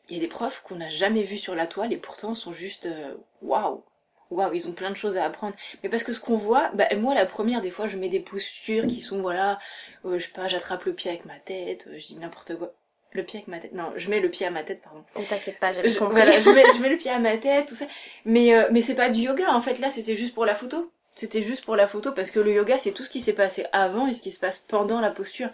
[0.08, 2.54] il y a des profs qu'on n'a jamais vus sur la toile et pourtant sont
[2.54, 3.84] juste euh, waouh,
[4.30, 5.54] waouh, ils ont plein de choses à apprendre.
[5.82, 8.20] Mais parce que ce qu'on voit, bah moi la première des fois je mets des
[8.20, 9.58] postures qui sont voilà,
[10.06, 12.72] euh, je sais pas, j'attrape le pied avec ma tête, euh, je dis n'importe quoi.
[13.18, 15.04] Le pied avec ma tête, non, je mets le pied à ma tête, pardon.
[15.18, 16.14] Ne t'inquiète pas, j'avais compris.
[16.14, 17.86] voilà, je, mets, je mets le pied à ma tête, tout ça.
[18.24, 20.92] Mais, euh, mais c'est pas du yoga, en fait, là, c'était juste pour la photo.
[21.16, 23.66] C'était juste pour la photo, parce que le yoga, c'est tout ce qui s'est passé
[23.72, 25.50] avant et ce qui se passe pendant la posture.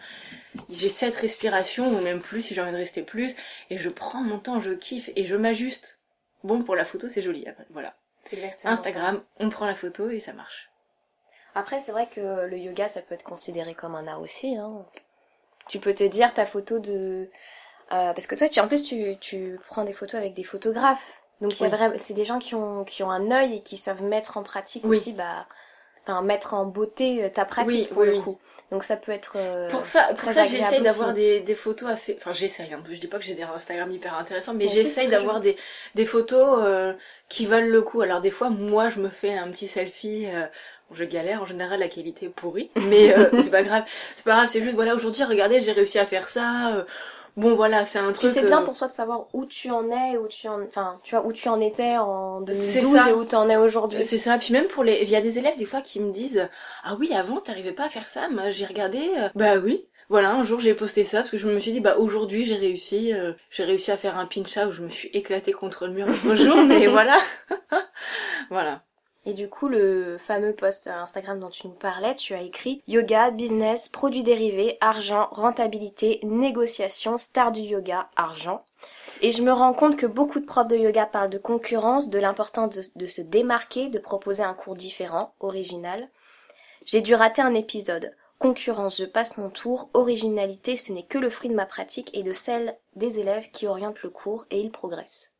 [0.69, 3.35] J'ai cette respiration, ou même plus, si j'ai envie de rester plus,
[3.71, 5.99] et je prends mon temps, je kiffe, et je m'ajuste.
[6.43, 7.95] Bon, pour la photo, c'est joli, après, voilà.
[8.59, 8.71] Ça.
[8.71, 10.71] Instagram, on prend la photo et ça marche.
[11.55, 14.57] Après, c'est vrai que le yoga, ça peut être considéré comme un art aussi.
[14.57, 14.85] Hein.
[15.69, 17.29] Tu peux te dire ta photo de...
[17.93, 21.23] euh, parce que toi, tu, en plus, tu, tu prends des photos avec des photographes.
[21.41, 21.69] Donc, Oui.
[21.99, 24.85] c'est des gens qui ont, qui ont un œil et qui savent mettre en pratique
[24.87, 24.99] Oui.
[24.99, 25.47] aussi, bah,
[26.07, 28.39] enfin, mettre en beauté euh, ta pratique Oui, pour oui, le coup.
[28.71, 29.35] Donc, ça peut être...
[29.37, 32.17] euh, Pour ça, pour ça j'essaye d'avoir des, des photos assez.
[32.19, 32.73] Enfin, j'essaye.
[32.73, 35.57] Hein, je dis pas que j'ai des Instagram hyper intéressants, mais j'essaye d'avoir des,
[35.95, 36.93] des photos euh,
[37.29, 38.01] qui valent le coup.
[38.01, 40.27] Alors, des fois, moi, je me fais un petit selfie.
[40.93, 41.43] Je galère.
[41.43, 42.71] En général, la qualité est pourrie.
[42.77, 43.85] Mais euh, c'est pas grave.
[44.17, 44.49] C'est pas grave.
[44.51, 46.75] C'est juste, voilà, aujourd'hui, regardez, j'ai réussi à faire ça.
[46.75, 46.85] euh,
[47.37, 48.31] bon, voilà, c'est un truc.
[48.31, 51.01] c'est bien euh, pour soi de savoir où tu en es, où tu en, enfin,
[51.03, 53.11] tu vois, où tu en étais en C'est 2012 ça.
[53.11, 54.05] et où tu en es aujourd'hui.
[54.05, 54.39] C'est ça.
[54.39, 56.49] Puis même pour les, il y a des élèves des fois qui me disent,
[56.85, 58.29] ah oui, avant t'arrivais pas à faire ça.
[58.29, 59.01] Moi, j'ai regardé.
[59.19, 59.87] euh, Bah oui.
[60.11, 62.57] Voilà, un jour j'ai posté ça parce que je me suis dit, bah aujourd'hui j'ai
[62.57, 65.95] réussi, euh, j'ai réussi à faire un pincha où je me suis éclatée contre le
[65.95, 67.19] mur l'autre jour, mais voilà.
[68.51, 68.83] voilà.
[69.27, 73.31] Et du coup, le fameux post Instagram dont tu nous parlais, tu as écrit yoga,
[73.31, 78.67] business, produits dérivés, argent, rentabilité, négociation, star du yoga, argent.
[79.23, 82.19] Et je me rends compte que beaucoup de profs de yoga parlent de concurrence, de
[82.19, 86.11] l'importance de, se démarquer, de proposer un cours différent, original.
[86.85, 88.15] J'ai dû rater un épisode.
[88.39, 89.89] Concurrence, je passe mon tour.
[89.95, 93.67] Originalité, ce n'est que le fruit de ma pratique et de celle des élèves qui
[93.67, 95.31] orientent le cours et ils progressent.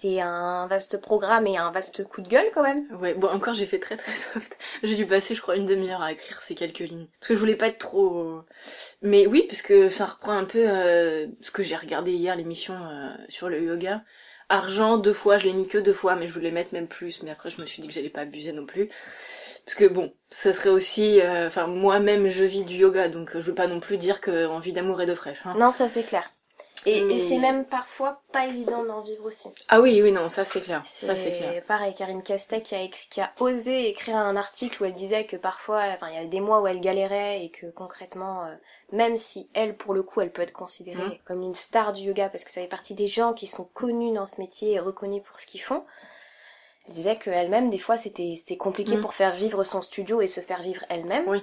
[0.00, 2.86] C'est un vaste programme et un vaste coup de gueule quand même.
[3.00, 4.56] Ouais, bon encore j'ai fait très très soft.
[4.84, 7.08] J'ai dû passer je crois une demi-heure à écrire ces quelques lignes.
[7.18, 8.42] Parce que je voulais pas être trop...
[9.02, 12.74] Mais oui, parce que ça reprend un peu euh, ce que j'ai regardé hier, l'émission
[12.74, 14.04] euh, sur le yoga.
[14.48, 17.24] Argent, deux fois, je l'ai mis que deux fois, mais je voulais mettre même plus.
[17.24, 18.90] Mais après je me suis dit que j'allais pas abuser non plus.
[19.64, 21.20] Parce que bon, ça serait aussi...
[21.20, 24.20] euh, Enfin moi-même je vis du yoga, donc euh, je veux pas non plus dire
[24.20, 25.40] qu'on vit d'amour et d'eau fraîche.
[25.44, 25.56] Hein.
[25.58, 26.30] Non, ça c'est clair.
[26.88, 29.48] Et, Mais- et c'est même parfois pas évident d'en vivre aussi.
[29.68, 30.80] Ah oui, oui, non, ça c'est clair.
[30.86, 31.62] Ça c'est clair.
[31.66, 35.26] pareil, Karine Castet qui a, écrit, qui a osé écrire un article où elle disait
[35.26, 38.54] que parfois, enfin, il y a des mois où elle galérait et que concrètement, euh,
[38.92, 41.18] même si elle, pour le coup, elle peut être considérée Mhm.
[41.26, 44.12] comme une star du yoga parce que ça fait partie des gens qui sont connus
[44.14, 45.84] dans ce métier et reconnus pour ce qu'ils font,
[46.86, 49.02] elle disait qu'elle-même, des fois, c'était compliqué Mhm.
[49.02, 51.28] pour faire vivre son studio et se faire vivre elle-même.
[51.28, 51.42] Oui.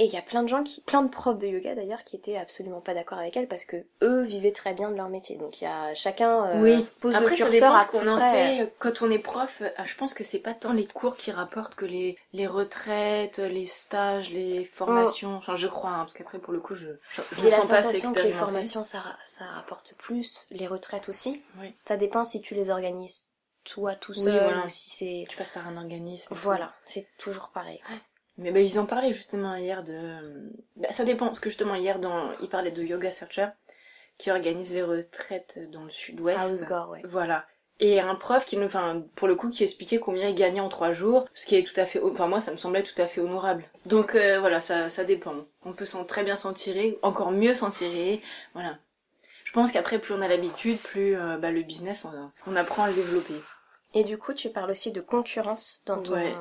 [0.00, 2.14] Et il y a plein de gens qui, plein de profs de yoga d'ailleurs, qui
[2.14, 5.34] étaient absolument pas d'accord avec elle parce que eux vivaient très bien de leur métier.
[5.36, 6.86] Donc il y a chacun euh, Oui.
[7.00, 9.60] pose Après, le curseur dépend à ce qu'on en fait quand on est prof.
[9.60, 13.38] euh, Je pense que c'est pas tant les cours qui rapportent que les, les retraites,
[13.38, 15.34] les stages, les formations.
[15.34, 16.90] Enfin, je crois, hein, parce qu'après, pour le coup, je,
[17.40, 21.42] J'ai la pas sensation que les formations ça, ça rapporte plus, les retraites aussi.
[21.60, 21.74] Oui.
[21.86, 23.30] Ça dépend si tu les organises
[23.64, 24.64] toi tout Oui, seul voilà.
[24.64, 25.24] ou si c'est.
[25.28, 26.34] Tu passes par un organisme.
[26.36, 27.80] Voilà, c'est toujours pareil.
[28.38, 30.50] Mais bah, ils en parlaient justement hier de.
[30.76, 32.32] Bah, ça dépend, parce que justement hier, dans...
[32.40, 33.48] ils parlaient de Yoga Searcher,
[34.16, 36.66] qui organise les retraites dans le sud-ouest.
[36.88, 37.02] Ouais.
[37.04, 37.44] Voilà.
[37.80, 40.68] Et un prof qui nous, enfin, pour le coup, qui expliquait combien il gagnait en
[40.68, 43.06] trois jours, ce qui est tout à fait, enfin, moi, ça me semblait tout à
[43.06, 43.64] fait honorable.
[43.86, 45.46] Donc, euh, voilà, ça, ça dépend.
[45.64, 48.20] On peut s'en très bien s'en tirer, encore mieux s'en tirer,
[48.52, 48.78] voilà.
[49.44, 52.82] Je pense qu'après, plus on a l'habitude, plus, euh, bah, le business, on, on apprend
[52.82, 53.40] à le développer.
[53.98, 56.12] Et du coup, tu parles aussi de concurrence dans ton.
[56.12, 56.32] Ouais.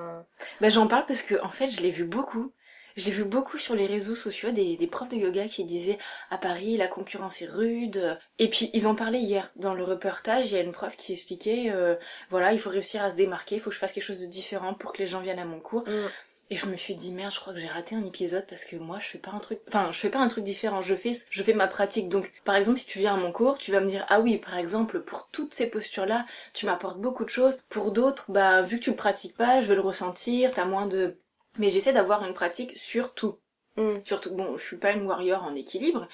[0.61, 2.51] Bah, j'en parle parce que, en fait, je l'ai vu beaucoup.
[2.95, 5.99] Je l'ai vu beaucoup sur les réseaux sociaux, des, des profs de yoga qui disaient
[6.31, 8.17] à Paris la concurrence est rude.
[8.39, 10.51] Et puis ils en parlaient hier dans le reportage.
[10.51, 11.95] Il y a une prof qui expliquait, euh,
[12.31, 14.25] voilà, il faut réussir à se démarquer, il faut que je fasse quelque chose de
[14.25, 15.87] différent pour que les gens viennent à mon cours.
[15.87, 16.07] Mm.
[16.49, 18.77] Et je me suis dit merde, je crois que j'ai raté un épisode parce que
[18.77, 20.81] moi je fais pas un truc, enfin je fais pas un truc différent.
[20.81, 22.07] Je fais, je fais ma pratique.
[22.07, 24.37] Donc par exemple si tu viens à mon cours, tu vas me dire ah oui
[24.37, 27.59] par exemple pour toutes ces postures là, tu m'apportes beaucoup de choses.
[27.69, 30.51] Pour d'autres, bah vu que tu le pratiques pas, je vais le ressentir.
[30.53, 31.17] T'as moins de
[31.57, 33.37] mais j'essaie d'avoir une pratique sur tout.
[33.77, 33.99] Mm.
[34.05, 36.07] Surtout, bon, je suis pas une warrior en équilibre.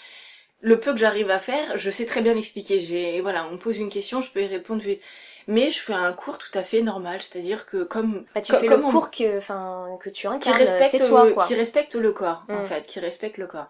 [0.62, 2.80] Le peu que j'arrive à faire, je sais très bien l'expliquer.
[2.80, 4.82] J'ai, voilà, on me pose une question, je peux y répondre.
[5.48, 8.62] Mais je fais un cours tout à fait normal, c'est-à-dire que comme Bah, tu comme-
[8.62, 11.34] fais comme le on- cours que, enfin, que tu qui incarnes, respecte c'est toi, le,
[11.34, 11.46] quoi.
[11.46, 12.66] qui respecte le corps en Mm.
[12.66, 13.68] fait, qui respecte le corps.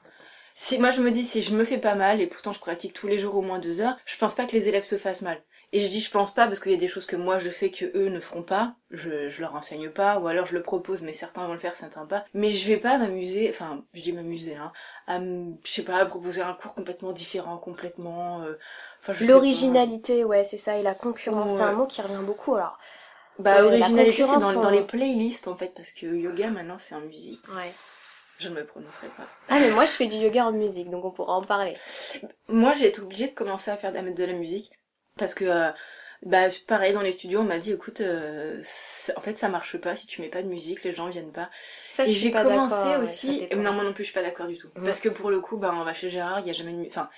[0.55, 2.93] Si moi je me dis si je me fais pas mal et pourtant je pratique
[2.93, 5.23] tous les jours au moins deux heures, je pense pas que les élèves se fassent
[5.23, 5.41] mal.
[5.75, 7.49] Et je dis je pense pas parce qu'il y a des choses que moi je
[7.49, 10.61] fais que eux ne feront pas, je, je leur enseigne pas ou alors je le
[10.61, 12.25] propose mais certains vont le faire certains pas.
[12.35, 14.71] Mais je vais pas m'amuser, enfin je dis m'amuser hein,
[15.07, 18.43] à je sais pas à proposer un cours complètement différent, complètement.
[18.43, 18.53] euh,
[19.01, 19.13] enfin.
[19.25, 21.57] L'originalité, ouais, c'est ça, et la concurrence, Ouais.
[21.57, 22.53] c'est un mot qui revient beaucoup.
[22.53, 22.77] Alors,
[23.39, 27.01] Bah Ouais, originalité c'est dans, les playlists en fait parce que yoga maintenant c'est en
[27.01, 27.41] musique.
[27.49, 27.73] ouais.
[28.37, 29.25] Je ne me prononcerai pas.
[29.49, 31.75] Ah, mais moi, je fais du yoga en musique, donc on pourra en parler.
[32.47, 34.71] Moi, j'ai été obligée de commencer à faire à mettre de la musique
[35.17, 35.71] parce que, euh,
[36.23, 38.61] bah, pareil, dans les studios, on m'a dit, écoute, euh,
[39.15, 41.49] en fait, ça marche pas si tu mets pas de musique, les gens viennent pas.
[41.89, 43.57] Ça, Et j'ai commencé ouais, aussi, dépend.
[43.57, 44.69] non, moi non plus, je suis pas d'accord du tout.
[44.83, 46.77] Parce que pour le coup, bah, on va chez Gérard, il y a jamais de
[46.77, 46.93] musique.
[46.93, 47.09] Enfin,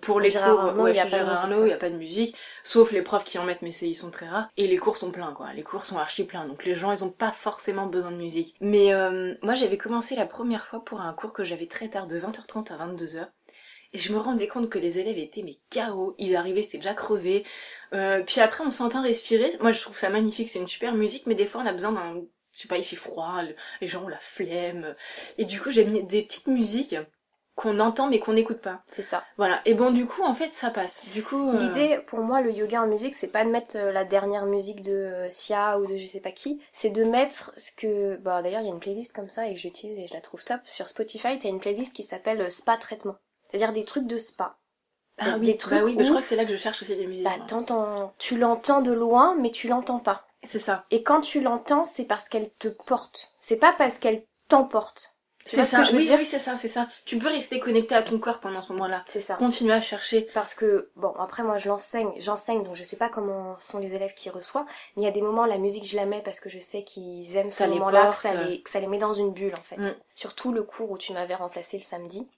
[0.00, 1.70] pour les Gérard cours, Arnaud, ouais, y a chez Gérard Arnaud, il ouais.
[1.70, 4.28] y a pas de musique, sauf les profs qui en mettent, mais ils sont très
[4.28, 4.48] rares.
[4.56, 5.52] Et les cours sont pleins, quoi.
[5.54, 8.54] Les cours sont archi pleins, donc les gens, ils ont pas forcément besoin de musique.
[8.60, 12.06] Mais euh, moi, j'avais commencé la première fois pour un cours que j'avais très tard,
[12.06, 13.28] de 20h30 à 22h.
[13.92, 16.94] Et je me rendais compte que les élèves étaient mais KO, ils arrivaient, c'était déjà
[16.94, 17.44] crevé.
[17.92, 19.52] Euh, puis après, on s'entend respirer.
[19.60, 21.92] Moi, je trouve ça magnifique, c'est une super musique, mais des fois, on a besoin
[21.92, 22.22] d'un,
[22.54, 24.94] je sais pas, il fait froid, le- les gens ont la flemme.
[25.38, 26.96] Et du coup, j'ai mis des petites musiques
[27.54, 28.82] qu'on entend mais qu'on n'écoute pas.
[28.92, 29.24] C'est ça.
[29.36, 29.60] Voilà.
[29.66, 31.04] Et bon, du coup, en fait, ça passe.
[31.12, 33.92] Du coup, euh, L'idée, pour moi, le yoga en musique, c'est pas de mettre euh,
[33.92, 37.52] la dernière musique de euh, Sia ou de je sais pas qui, c'est de mettre
[37.58, 38.16] ce que.
[38.16, 40.22] Bah, d'ailleurs, il y a une playlist comme ça et que j'utilise et je la
[40.22, 40.60] trouve top.
[40.64, 43.16] Sur Spotify, t'as une playlist qui s'appelle Spa Traitement.
[43.52, 44.56] C'est-à-dire des trucs de spa.
[45.18, 46.82] ah des oui, trucs bah oui, bah je crois que c'est là que je cherche
[46.82, 47.24] aussi des musiques.
[47.24, 47.36] Bah,
[48.18, 50.26] tu l'entends de loin, mais tu l'entends pas.
[50.44, 50.84] C'est ça.
[50.90, 53.34] Et quand tu l'entends, c'est parce qu'elle te porte.
[53.38, 55.16] C'est pas parce qu'elle t'emporte.
[55.44, 55.78] C'est ce ça.
[55.78, 56.88] que je veux oui, dire oui, c'est ça, c'est ça.
[57.04, 59.04] Tu peux rester connecté à ton corps pendant ce moment-là.
[59.08, 59.34] C'est ça.
[59.34, 60.28] Continuer à chercher.
[60.34, 63.94] Parce que, bon, après moi je l'enseigne, j'enseigne, donc je sais pas comment sont les
[63.94, 66.38] élèves qui reçoivent, mais il y a des moments, la musique je la mets parce
[66.38, 68.86] que je sais qu'ils aiment ce Ça les moment-là, que ça les, que ça les
[68.86, 69.78] met dans une bulle en fait.
[69.78, 69.94] Mm.
[70.14, 72.28] Surtout le cours où tu m'avais remplacé le samedi.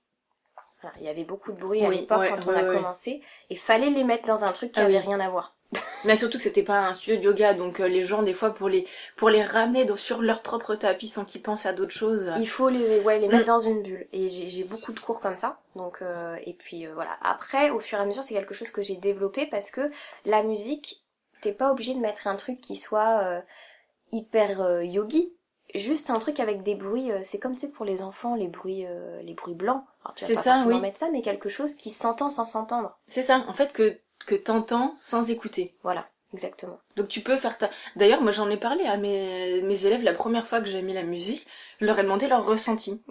[0.99, 3.91] Il y avait beaucoup de bruit à l'époque ouais, quand on a commencé, et fallait
[3.91, 5.07] les mettre dans un truc qui Ah avait oui.
[5.07, 5.55] rien à voir.
[6.05, 8.51] Mais surtout que c'était pas un studio de yoga, donc euh, les gens, des fois,
[8.55, 11.93] pour les, pour les ramener dans- sur leur propre tapis sans qu'ils pensent à d'autres
[11.95, 12.31] choses.
[12.39, 13.31] Il faut les, ouais, les Mm.
[13.33, 14.07] mettre dans une bulle.
[14.13, 15.59] Et j'ai j'ai beaucoup de cours comme ça.
[15.77, 17.17] Donc, euh, et puis euh, voilà.
[17.23, 19.91] Après, au fur et à mesure, c'est quelque chose que j'ai développé parce que
[20.27, 21.03] la musique,
[21.41, 23.41] t'es pas obligé de mettre un truc qui soit euh,
[24.13, 25.33] hyper yogi.
[25.75, 28.87] Juste un truc avec des bruits, euh, c'est comme sais pour les enfants, les bruits,
[28.87, 29.83] euh, les bruits blancs.
[30.05, 30.83] Alors tu vas C'est pas ça, forcément oui.
[30.83, 32.97] mettre ça, mais quelque chose qui s'entend sans s'entendre.
[33.09, 35.73] C'est ça, en fait, que, que t'entends sans écouter.
[35.83, 36.79] Voilà, exactement.
[36.97, 37.71] Donc tu peux faire ta...
[37.97, 40.95] D'ailleurs, moi j'en ai parlé à mes, mes élèves la première fois que j'ai mis
[40.95, 41.47] la musique,
[41.81, 43.03] je leur ai demandé leur ressenti.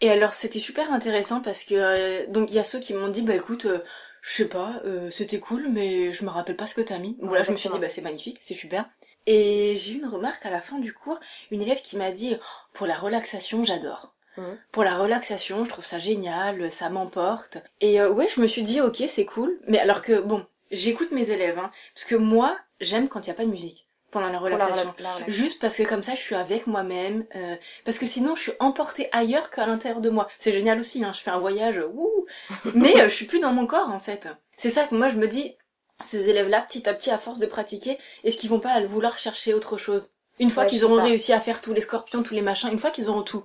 [0.00, 3.08] Et alors c'était super intéressant parce que euh, donc il y a ceux qui m'ont
[3.08, 3.84] dit bah écoute euh,
[4.20, 7.16] je sais pas euh, c'était cool mais je me rappelle pas ce que t'as mis.
[7.20, 8.88] Ouais, Voilà je me suis dit bah c'est magnifique c'est super.
[9.26, 11.18] Et j'ai eu une remarque à la fin du cours
[11.50, 12.36] une élève qui m'a dit
[12.72, 14.12] pour la relaxation j'adore.
[14.36, 14.58] Mhm.
[14.72, 17.58] Pour la relaxation je trouve ça génial ça m'emporte.
[17.80, 21.10] Et euh, ouais je me suis dit ok c'est cool mais alors que bon j'écoute
[21.12, 23.86] mes élèves hein, parce que moi j'aime quand il y a pas de musique.
[24.10, 24.74] pendant la relaxation.
[24.74, 25.42] rela- la relaxation.
[25.44, 27.24] Juste parce que comme ça, je suis avec moi-même.
[27.34, 27.56] euh,
[27.86, 30.28] parce que sinon, je suis emportée ailleurs qu'à l'intérieur de moi.
[30.38, 32.26] C'est génial aussi, hein, je fais un voyage, wouh
[32.74, 34.28] Mais euh, je suis plus dans mon corps, en fait.
[34.56, 35.56] C'est ça que moi, je me dis,
[36.04, 39.54] ces élèves-là, petit à petit, à force de pratiquer, est-ce qu'ils vont pas vouloir chercher
[39.54, 40.10] autre chose?
[40.38, 42.78] Une fois Ouais, qu'ils auront réussi à faire tous les scorpions, tous les machins, une
[42.78, 43.44] fois qu'ils auront tout,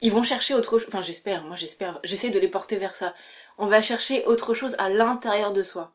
[0.00, 0.88] ils vont chercher autre chose.
[0.88, 2.00] Enfin, j'espère, moi j'espère.
[2.04, 3.14] J'essaie de les porter vers ça.
[3.58, 5.92] On va chercher autre chose à l'intérieur de soi.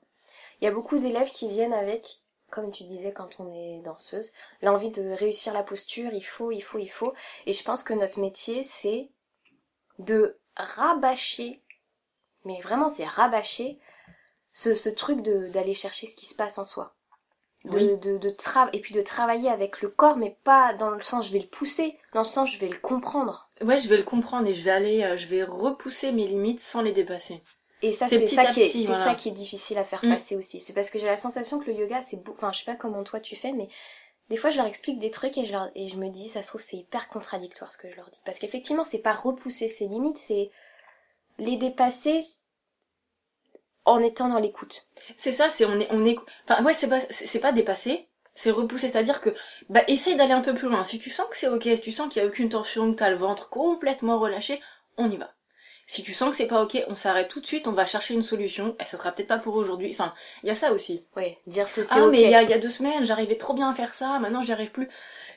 [0.62, 2.20] Il y a beaucoup d'élèves qui viennent avec,
[2.50, 6.62] comme tu disais quand on est danseuse, l'envie de réussir la posture, il faut, il
[6.62, 7.14] faut, il faut.
[7.46, 9.10] Et je pense que notre métier, c'est
[10.00, 11.62] de rabâcher,
[12.46, 13.80] mais vraiment c'est rabâcher,
[14.56, 16.96] ce, ce truc de- d'aller chercher ce qui se passe en soi.
[17.66, 17.98] De, Oui.
[17.98, 21.28] de, de tra- et puis de travailler avec le corps, mais pas dans le sens
[21.28, 23.50] je vais le pousser, dans le sens je vais le comprendre.
[23.62, 26.62] Ouais, je vais le comprendre et je vais aller, euh, je vais repousser mes limites
[26.62, 27.42] sans les dépasser.
[27.82, 29.06] Et ça, C'est ça, qui est, petit, c'est voilà.
[29.06, 30.10] ça qui est difficile à faire Mm.
[30.10, 30.60] passer aussi.
[30.60, 32.34] C'est parce que j'ai la sensation que le yoga, c'est beau.
[32.34, 33.70] Enfin, je sais pas comment toi tu fais, mais
[34.30, 35.70] des fois, je leur explique des trucs et je, leur...
[35.76, 38.20] et je me dis, ça se trouve, c'est hyper contradictoire ce que je leur dis.
[38.26, 40.52] Parce qu'effectivement, c'est pas repousser ses limites, c'est
[41.40, 42.24] les dépasser
[43.86, 44.88] en étant dans l'écoute.
[45.16, 46.18] C'est ça, c'est on est, on est,
[46.48, 49.34] enfin ouais, c'est pas, c'est pas dépasser, c'est repousser, c'est-à-dire que,
[49.70, 50.84] bah, essaye d'aller un peu plus loin.
[50.84, 52.98] Si tu sens que c'est ok, si tu sens qu'il y a aucune tension, que
[52.98, 54.62] t'as le ventre complètement relâché,
[54.98, 55.32] on y va.
[55.88, 58.16] Si tu sens que c'est pas ok, on s'arrête tout de suite, on va chercher
[58.16, 58.76] une solution.
[58.80, 59.92] Et ça sera peut-être pas pour aujourd'hui.
[59.92, 61.06] Enfin, il y a ça aussi.
[61.16, 62.12] Ouais, dire que c'est Ah, ok.
[62.12, 64.18] mais il y a, il y a deux semaines, j'arrivais trop bien à faire ça,
[64.20, 64.90] maintenant j'y arrive plus.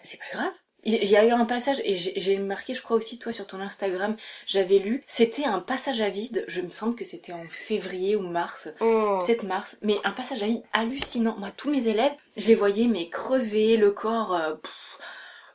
[0.03, 0.53] C'est pas grave.
[0.91, 3.61] Il y a eu un passage, et j'ai marqué, je crois aussi, toi, sur ton
[3.61, 8.17] Instagram, j'avais lu, c'était un passage à vide, je me semble que c'était en février
[8.17, 9.19] ou mars, Mm.
[9.25, 11.37] peut-être mars, mais un passage à vide hallucinant.
[11.39, 14.35] Moi, tous mes élèves, je les voyais, mais crever, le corps...
[14.35, 14.99] euh, pff.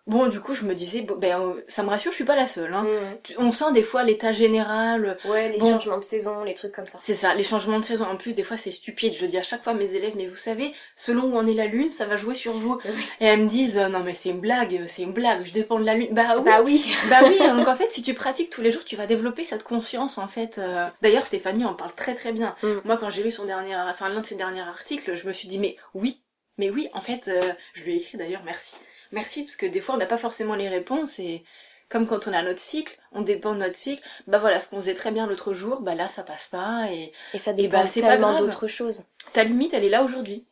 [0.05, 2.35] Bon, du coup, je me disais, bon, ben, euh, ça me rassure, je suis pas
[2.35, 2.73] la seule.
[2.73, 2.83] Hein.
[2.83, 3.33] Mm.
[3.37, 5.71] On sent des fois l'état général, Ouais, les Bon.
[5.71, 6.99] changements de saison, les trucs comme ça.
[7.01, 8.03] c'est ça, les changements de saison.
[8.05, 9.13] En plus, des fois, c'est stupide.
[9.17, 11.53] Je dis à chaque fois à mes élèves, mais vous savez, selon où en est
[11.53, 12.79] la lune, ça va jouer sur vous.
[12.83, 12.91] Oui.
[13.21, 15.79] Et elles me disent, euh, non mais c'est une blague, c'est une blague, je dépends
[15.79, 16.09] de la lune.
[16.11, 16.85] Bah oui, Bah oui.
[17.09, 17.37] bah oui.
[17.39, 20.27] Donc en fait, si tu pratiques tous les jours, tu vas développer cette conscience en
[20.27, 20.57] fait.
[20.57, 20.85] euh.
[21.01, 22.55] D'ailleurs, Stéphanie en parle très très bien.
[22.61, 22.73] Mm.
[22.83, 25.47] Moi, quand j'ai lu son dernier, enfin l'un de ses derniers articles, je me suis
[25.47, 26.21] dit, mais oui,
[26.57, 26.89] mais oui.
[26.93, 27.41] En fait, euh,
[27.73, 28.75] je lui ai écrit d'ailleurs, merci,
[29.13, 31.43] merci, parce que des fois, on n'a pas forcément les réponses et
[31.89, 34.03] comme quand on a notre cycle, on dépend de notre cycle.
[34.27, 37.13] Bah voilà, ce qu'on faisait très bien l'autre jour, bah là, ça passe pas et
[37.33, 39.05] Et ça Et dépend bah, c'est pas tellement d'autres choses.
[39.33, 40.45] ta limite, elle est là aujourd'hui.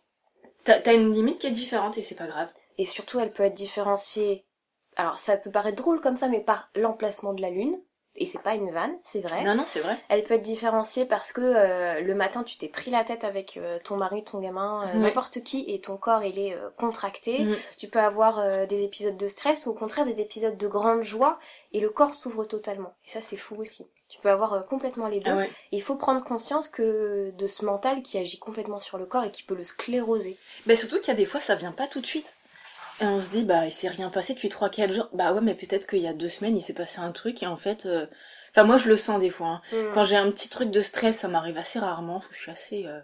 [0.63, 2.51] T'as t'as une limite qui est différente et c'est pas grave.
[2.77, 4.45] Et surtout, elle peut être différenciée.
[4.95, 7.79] Alors, ça peut paraître drôle comme ça, mais par l'emplacement de la lune.
[8.17, 9.41] Et c'est pas une vanne, c'est vrai.
[9.43, 9.97] Non, non, c'est vrai.
[10.09, 13.57] Elle peut être différenciée parce que euh, le matin, tu t'es pris la tête avec
[13.57, 17.45] euh, ton mari, ton gamin, euh, n'importe qui, et ton corps, il est contracté.
[17.45, 17.55] Mm.
[17.77, 21.39] Tu peux avoir des épisodes de stress ou au contraire des épisodes de grande joie,
[21.71, 22.93] et le corps s'ouvre totalement.
[23.07, 23.87] Et ça, c'est fou aussi.
[24.09, 25.31] Tu peux avoir complètement les deux.
[25.31, 25.49] Ah ouais.
[25.71, 29.23] Et il faut prendre conscience que de ce mental qui agit complètement sur le corps
[29.23, 30.37] et qui peut le scléroser.
[30.65, 32.33] Bah surtout qu'il y a des fois, ça vient pas tout de suite.
[33.01, 35.09] Et on se dit, bah, il s'est rien passé depuis 3-4 jours.
[35.13, 37.47] Bah ouais, mais peut-être qu'il y a deux semaines, il s'est passé un truc et
[37.47, 37.85] en fait.
[37.85, 38.05] euh,
[38.51, 39.47] Enfin, moi, je le sens des fois.
[39.47, 39.61] hein.
[39.71, 39.91] Mm.
[39.93, 42.51] Quand j'ai un petit truc de stress, ça m'arrive assez rarement, parce que je suis
[42.51, 42.99] assez euh,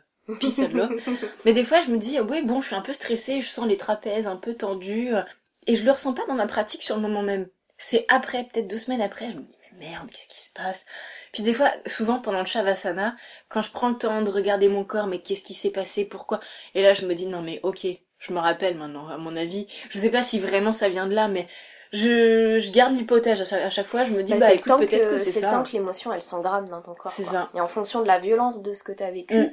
[0.61, 0.95] and love.
[1.45, 3.65] Mais des fois, je me dis, oui, bon, je suis un peu stressée, je sens
[3.67, 5.13] les trapèzes un peu tendus.
[5.15, 5.21] euh,
[5.67, 7.47] Et je le ressens pas dans ma pratique sur le moment même.
[7.77, 10.85] C'est après, peut-être deux semaines après, je me dis, mais merde, qu'est-ce qui se passe?
[11.33, 13.15] Puis des fois, souvent pendant le Shavasana,
[13.49, 16.39] quand je prends le temps de regarder mon corps, mais qu'est-ce qui s'est passé, pourquoi?
[16.75, 17.87] Et là, je me dis, non mais ok,
[18.19, 19.67] je me rappelle maintenant, à mon avis.
[19.89, 21.47] Je sais pas si vraiment ça vient de là, mais
[21.91, 24.55] je, je garde l'hypothèse à chaque, à chaque fois, je me dis, Bah, bah, c'est
[24.55, 25.49] écoute, peut-être que, que, c'est c'est ça.
[25.49, 27.11] temps que l'émotion elle s'engramme dans ton corps.
[27.11, 27.49] C'est ça.
[27.55, 29.51] Et en fonction de la violence de ce que tu as vécu, Mm.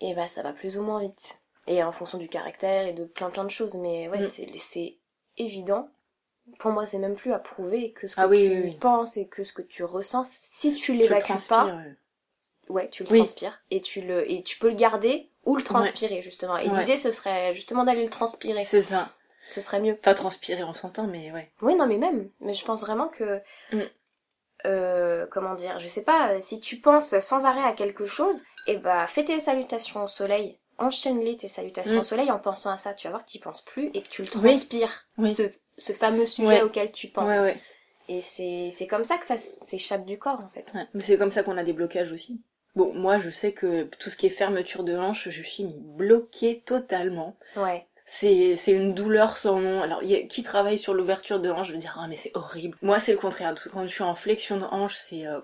[0.00, 1.40] et bah ça va plus ou moins vite.
[1.68, 3.74] Et en fonction du caractère et de plein plein de choses.
[3.76, 4.26] Mais ouais, Mm.
[4.26, 4.96] c'est, c'est
[5.36, 5.88] évident.
[6.58, 8.76] Pour moi, c'est même plus à prouver que ce que Ah oui, tu oui, oui.
[8.76, 11.96] penses et que ce que tu ressens, si tu l'évacues pas, ouais.
[12.68, 16.22] ouais, tu le transpires et tu le et tu peux le garder ou le transpirer
[16.22, 16.56] justement.
[16.58, 16.80] Et Ouais.
[16.80, 18.64] l'idée, ce serait justement d'aller le transpirer.
[18.64, 19.08] C'est ça.
[19.50, 19.94] Ce serait mieux.
[19.96, 21.50] Pas transpirer, on s'entend, mais ouais.
[21.60, 22.30] Oui, non, mais même.
[22.40, 23.40] Mais je pense vraiment que.
[23.72, 23.82] Mm.
[24.66, 28.76] euh, comment dire Je sais pas, si tu penses sans arrêt à quelque chose, et
[28.76, 30.58] bah fais tes salutations au soleil.
[30.78, 32.00] Enchaîne-les tes salutations Mm.
[32.00, 32.94] au soleil en pensant à ça.
[32.94, 35.06] Tu vas voir que tu penses plus et que tu le transpires.
[35.18, 35.34] Oui.
[35.34, 35.42] Ce,
[35.76, 36.62] ce fameux sujet Ouais.
[36.62, 37.30] auquel tu penses.
[38.08, 40.66] Et c'est c'est comme ça que ça s'échappe du corps en fait.
[40.74, 42.40] Ouais, Mais c'est comme ça qu'on a des blocages aussi.
[42.74, 46.62] Bon, moi, je sais que tout ce qui est fermeture de hanche, je suis bloquée
[46.64, 47.36] totalement.
[47.56, 47.86] Ouais.
[48.04, 49.82] C'est, c'est une douleur sans nom.
[49.82, 52.32] Alors, y a, qui travaille sur l'ouverture de hanche, je veux dire, ah, mais c'est
[52.34, 52.76] horrible.
[52.82, 53.54] Moi, c'est le contraire.
[53.72, 55.40] Quand je suis en flexion de hanche, c'est, euh.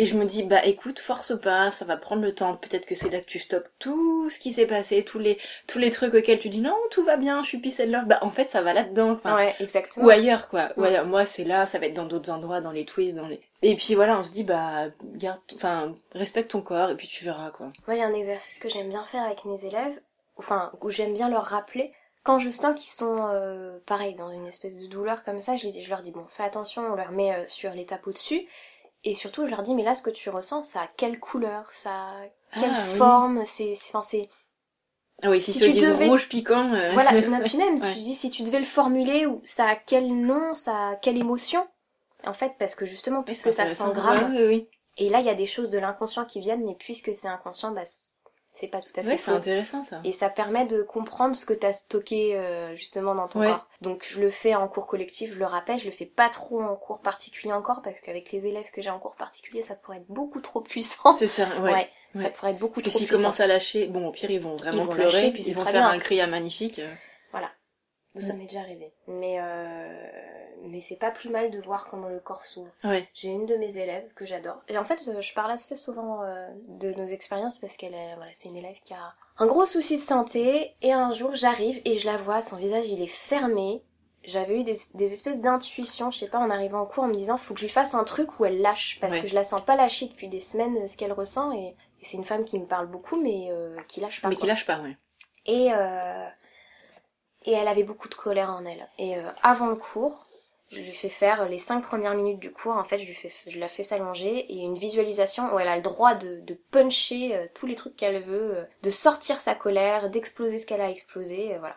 [0.00, 2.54] Et je me dis, bah écoute, force pas, ça va prendre le temps.
[2.54, 5.80] Peut-être que c'est là que tu stoppes tout ce qui s'est passé, tous les, tous
[5.80, 8.06] les trucs auxquels tu dis non, tout va bien, je suis peace and love.
[8.06, 9.10] Bah en fait, ça va là-dedans.
[9.10, 10.06] Enfin, ouais, exactement.
[10.06, 10.70] ou ailleurs quoi.
[10.76, 10.88] Ou Ouais.
[10.90, 11.04] ailleurs.
[11.06, 13.40] Moi c'est là, ça va être dans d'autres endroits, dans les twists, dans les.
[13.62, 17.24] Et puis voilà, on se dit bah garde, enfin respecte ton corps et puis tu
[17.24, 17.72] verras quoi.
[17.88, 19.98] Moi, il y a un exercice que j'aime bien faire avec mes élèves,
[20.36, 24.46] enfin, où j'aime bien leur rappeler, quand je sens qu'ils sont euh, pareil dans une
[24.46, 27.32] espèce de douleur comme ça, je, je leur dis bon, fais attention, on leur met
[27.34, 28.46] euh, sur les tapeaux dessus.
[29.04, 31.70] Et surtout, je leur dis mais là, ce que tu ressens, ça a quelle couleur,
[31.72, 32.22] ça a
[32.58, 32.98] quelle Ah, oui.
[32.98, 34.28] forme, c'est, c'est, enfin, c'est
[35.22, 36.72] Ah oui, si, Si tu disent devais- rouge piquant.
[36.74, 37.12] euh, voilà.
[37.28, 37.92] non, puis même, Ouais.
[37.92, 41.18] tu dis si tu devais le formuler ou ça a quel nom, ça a quelle
[41.18, 41.66] émotion.
[42.26, 44.68] En fait, parce que justement, puisque ça Ouais, oui, oui.
[44.96, 47.72] et là, il y a des choses de l'inconscient qui viennent, mais puisque c'est inconscient,
[47.72, 47.84] bah,
[48.60, 50.00] c'est- pas tout à fait Ouais, c'est intéressant ça.
[50.04, 53.48] Et ça permet de comprendre ce que tu as stocké euh, justement dans ton Ouais.
[53.48, 53.66] corps.
[53.80, 56.60] Donc je le fais en cours collectif, je le rappelle, je le fais pas trop
[56.62, 59.98] en cours particulier encore parce qu'avec les élèves que j'ai en cours particulier, ça pourrait
[59.98, 61.14] être beaucoup trop puissant.
[61.14, 61.72] C'est ça, ouais.
[61.72, 63.22] Ouais, ça pourrait être beaucoup Parce que trop s'ils puissant.
[63.22, 65.54] commencent à lâcher, bon, au pire, ils vont vraiment Ils vont pleurer, lâcher, puis ils
[65.54, 65.88] vont faire bien.
[65.90, 66.80] un cri à magnifique.
[68.20, 68.92] Ça m'est déjà arrivé.
[69.06, 70.10] Mais euh...
[70.64, 72.70] mais c'est pas plus mal de voir comment le corps s'ouvre.
[72.84, 73.08] Ouais.
[73.14, 74.60] J'ai une de mes élèves que j'adore.
[74.68, 78.14] Et en fait, euh, je parle assez souvent euh, de nos expériences parce qu'elle est,
[78.16, 80.74] voilà, c'est une élève qui a un gros souci de santé.
[80.82, 83.82] Et un jour, j'arrive et je la vois, son visage, il est fermé.
[84.24, 87.14] J'avais eu des, des espèces d'intuitions, je sais pas, en arrivant en cours, en me
[87.14, 88.98] disant, faut que je lui fasse un truc où elle lâche.
[89.00, 89.22] Parce Ouais.
[89.22, 91.52] que je la sens pas lâcher depuis des semaines ce qu'elle ressent.
[91.52, 94.28] Et, et c'est une femme qui me parle beaucoup, mais euh, qui lâche pas.
[94.28, 94.40] Mais quoi.
[94.42, 94.96] qui lâche pas, ouais.
[95.46, 96.26] Et, euh,
[97.48, 98.88] et elle avait beaucoup de colère en elle.
[98.98, 100.26] Et euh, avant le cours,
[100.70, 102.76] je lui fais faire les cinq premières minutes du cours.
[102.76, 105.76] En fait, je, lui fais, je la fais s'allonger et une visualisation où elle a
[105.76, 109.54] le droit de, de puncher euh, tous les trucs qu'elle veut, euh, de sortir sa
[109.54, 111.76] colère, d'exploser ce qu'elle a explosé, euh, voilà.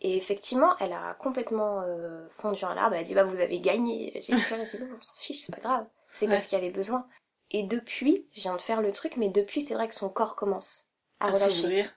[0.00, 2.94] Et effectivement, elle a complètement euh, fondu en larmes.
[2.94, 4.12] Elle a dit bah vous avez gagné.
[4.26, 5.86] J'ai pleuré, j'ai dit on s'en fiche, c'est pas grave.
[6.12, 6.32] C'est Ouais.
[6.32, 7.06] parce qu'il y avait besoin.
[7.52, 10.36] Et depuis, je viens de faire le truc, mais depuis c'est vrai que son corps
[10.36, 10.88] commence
[11.22, 11.50] à, À relâcher.
[11.50, 11.94] s'ouvrir.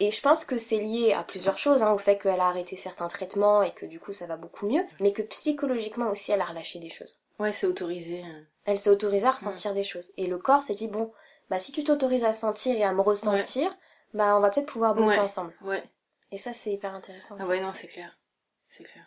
[0.00, 2.76] Et je pense que c'est lié à plusieurs choses, hein, au fait qu'elle a arrêté
[2.76, 6.40] certains traitements et que du coup ça va beaucoup mieux, mais que psychologiquement aussi elle
[6.40, 7.18] a relâché des choses.
[7.38, 8.22] Ouais, c'est autorisé.
[8.22, 8.42] euh.
[8.64, 10.12] Elle s'est autorisée à ressentir des choses.
[10.16, 11.12] Et le corps s'est dit, bon,
[11.50, 13.76] bah si tu t'autorises à sentir et à me ressentir,
[14.14, 15.24] bah on va peut-être pouvoir bosser Ouais.
[15.24, 15.52] ensemble.
[15.62, 15.82] Ouais.
[16.32, 17.36] Et ça c'est hyper intéressant.
[17.40, 18.16] Ah ouais, non, c'est clair.
[18.70, 19.04] C'est clair.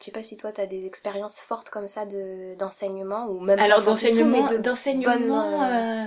[0.00, 3.58] Je sais pas si toi t'as des expériences fortes comme ça de d'enseignement ou même
[3.58, 6.04] Alors, d'enseignement, d'enseignement, bonnes, euh,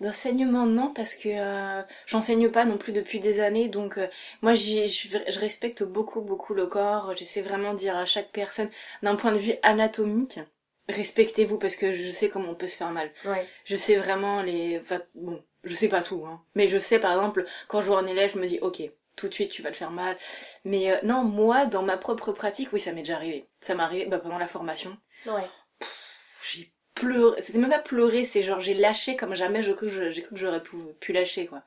[0.00, 4.06] d'enseignement, non, parce que euh, j'enseigne pas non plus depuis des années, donc euh,
[4.42, 7.14] moi, j'y- je, je respecte beaucoup, beaucoup le corps.
[7.16, 8.70] J'essaie vraiment de dire à chaque personne,
[9.02, 10.38] d'un point de vue anatomique,
[10.88, 13.10] respectez-vous, parce que je sais comment on peut se faire mal.
[13.24, 13.46] Ouais.
[13.64, 17.12] Je sais vraiment les, enfin, bon, je sais pas tout, hein, mais je sais par
[17.12, 18.82] exemple quand je vois un élève, je me dis, ok,
[19.16, 20.16] tout de suite tu vas le faire mal.
[20.64, 23.46] Mais euh, non, moi, dans ma propre pratique, oui, ça m'est déjà arrivé.
[23.60, 25.48] Ça m'est arrivé bah, pendant la formation Ouais.
[26.50, 30.34] j'ai pleuré c'était même pas pleurer c'est genre j'ai lâché comme jamais cru j'ai cru
[30.34, 31.62] que j'aurais pu, pu lâcher quoi.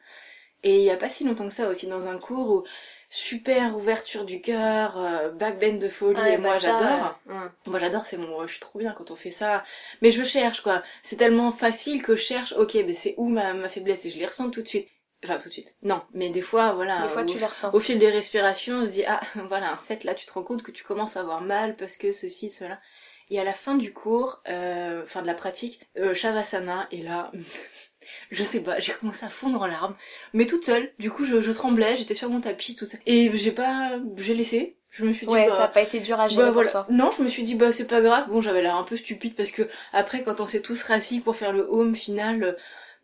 [0.64, 2.64] Et il y a pas si longtemps que ça aussi dans un cours où
[3.10, 7.20] super ouverture du cœur euh, backbend de folie et moi bah, j'adore.
[7.68, 9.64] moi j'adore c'est mon je suis trop bien quand on fait ça.
[10.02, 10.84] Mais je cherche quoi.
[11.04, 14.06] C'est tellement facile que je cherche ok mais c'est où ma, ma faiblesse?
[14.06, 14.88] Et je les ressens tout de suite.
[15.24, 15.76] Enfin tout de suite.
[15.84, 17.72] Non mais des fois voilà Des fois au- tu les ressens.
[17.74, 20.44] au fil des respirations, on se dit ah voilà, en fait là tu te rends
[20.44, 22.80] compte que tu commences à avoir mal parce que ceci, cela.
[23.32, 27.32] Et à la fin du cours, euh, fin de la pratique, euh, Shavasana, et là,
[28.32, 29.96] je sais pas, j'ai commencé à fondre en larmes,
[30.34, 30.92] mais toute seule.
[31.00, 33.00] Du coup, je, je tremblais, j'étais sur mon tapis toute seule.
[33.06, 34.78] Et j'ai pas, j'ai laissé.
[34.90, 36.56] Je me suis dit Ouais, bah, ça a pas été dur à gérer bah, pour
[36.56, 36.72] voilà.
[36.72, 36.88] toi.
[36.90, 38.28] Non, je me suis dit bah c'est pas grave.
[38.30, 41.38] Bon, j'avais l'air un peu stupide parce que après quand on s'est tous rassis pour
[41.38, 42.58] faire le home final,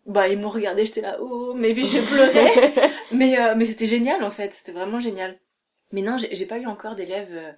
[0.06, 2.74] bah ils m'ont regardé, j'étais là oh, mais puis j'ai pleuré.
[3.14, 5.40] Mais, euh, mais c'était génial en fait, c'était vraiment génial.
[5.94, 7.54] Mais non, j'ai j'ai pas eu encore d'élèves, euh,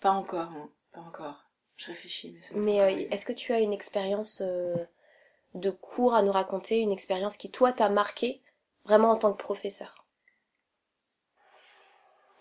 [0.00, 1.47] pas encore, hein, pas encore.
[1.78, 4.76] Je réfléchis, mais ça Mais euh, est-ce que tu as une expérience euh,
[5.54, 8.42] de cours à nous raconter, une expérience qui toi t'a marqué
[8.84, 10.06] vraiment en tant que professeur?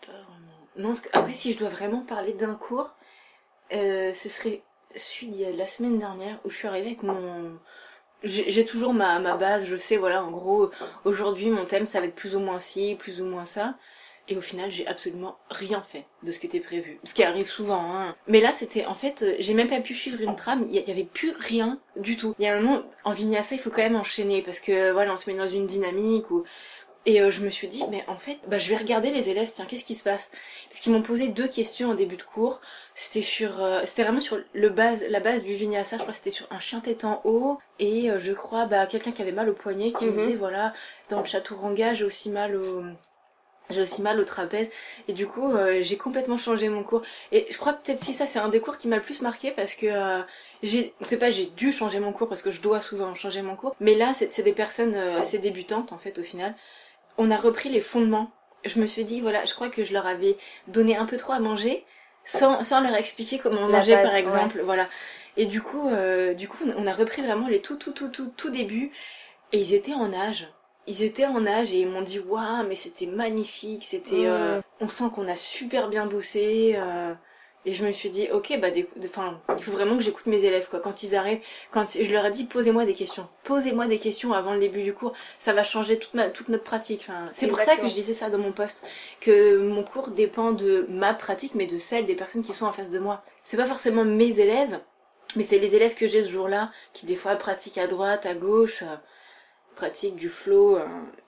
[0.06, 0.67] Pas vraiment.
[0.78, 2.89] Non, que après, si je dois vraiment parler d'un cours,
[3.73, 4.63] euh, ce serait
[4.95, 7.60] celui a- la semaine dernière où je suis arrivée avec mon.
[8.23, 10.71] J'ai j'ai toujours ma, ma base, je sais, voilà, en gros,
[11.06, 13.76] aujourd'hui mon thème ça va être plus ou moins ci, plus ou moins ça.
[14.30, 17.00] Et au final, j'ai absolument rien fait de ce qui était prévu.
[17.06, 18.16] Ce qui arrive souvent, hein.
[18.28, 20.84] Mais là, c'était, en fait, euh, j'ai même pas pu suivre une trame, il y,
[20.84, 22.36] y avait plus rien du tout.
[22.38, 25.13] Il y a un moment, en vinyasa, il faut quand même enchaîner, parce que, voilà,
[25.13, 26.44] on se met dans une dynamique où...
[27.06, 29.50] Et euh, je me suis dit, mais en fait, bah, je vais regarder les élèves,
[29.50, 30.30] tiens, qu'est-ce qui se passe?
[30.68, 32.60] Parce qu'ils m'ont posé deux questions au début de cours.
[32.96, 35.96] C'était sur, euh, c'était vraiment sur le base, la base du vinyasa.
[35.96, 38.88] Je crois que c'était sur un chien tête en haut et euh, je crois, bah,
[38.88, 40.17] quelqu'un qui avait mal au poignet qui me Mhm.
[40.17, 40.73] disait, voilà,
[41.10, 42.84] dans le chaturanga, j'ai aussi mal au,
[43.70, 44.70] j'ai aussi mal au trapèze.
[45.08, 47.02] Et du coup, euh, j'ai complètement changé mon cours.
[47.32, 49.22] Et je crois que peut-être si ça, c'est un des cours qui m'a le plus
[49.22, 50.22] marqué parce que euh,
[50.63, 53.56] j'ai, c'est pas j'ai dû changer mon cours parce que je dois souvent changer mon
[53.56, 53.76] cours.
[53.80, 56.56] Mais là, c'est c'est des personnes euh, assez débutantes en fait au final.
[57.18, 58.32] On a repris les fondements.
[58.65, 60.38] Je me suis dit voilà, je crois que je leur avais
[60.68, 61.86] donné un peu trop à manger
[62.26, 64.62] sans, sans leur expliquer comment La manger base, par exemple.
[64.63, 64.88] Voilà.
[65.38, 68.32] Et du coup, euh, du coup, on a repris vraiment les tout tout tout tout
[68.36, 68.92] tout début
[69.54, 70.48] et ils étaient en âge.
[70.88, 74.88] Ils étaient en âge et ils m'ont dit waouh mais c'était magnifique, c'était, euh, on
[74.88, 76.73] sent qu'on a super bien bossé.
[76.77, 77.13] euh,
[77.65, 80.46] et je me suis dit ok bah des- enfin il faut vraiment que j'écoute mes
[80.46, 80.79] élèves quoi.
[80.79, 84.54] Quand ils arrivent, quand je leur ai dit posez-moi des questions, posez-moi des questions avant
[84.54, 87.02] le début du cours, ça va changer toute ma toute notre pratique.
[87.10, 88.83] Enfin, c'est pour ça que je disais ça dans mon poste
[89.19, 92.71] que mon cours dépend de ma pratique mais de celle des personnes qui sont en
[92.71, 93.21] face de moi.
[93.44, 94.79] C'est pas forcément mes élèves,
[95.35, 98.33] mais c'est les élèves que j'ai ce jour-là qui des fois pratiquent à droite, à
[98.33, 98.83] gauche,
[99.78, 100.86] pratiquent du flow, euh,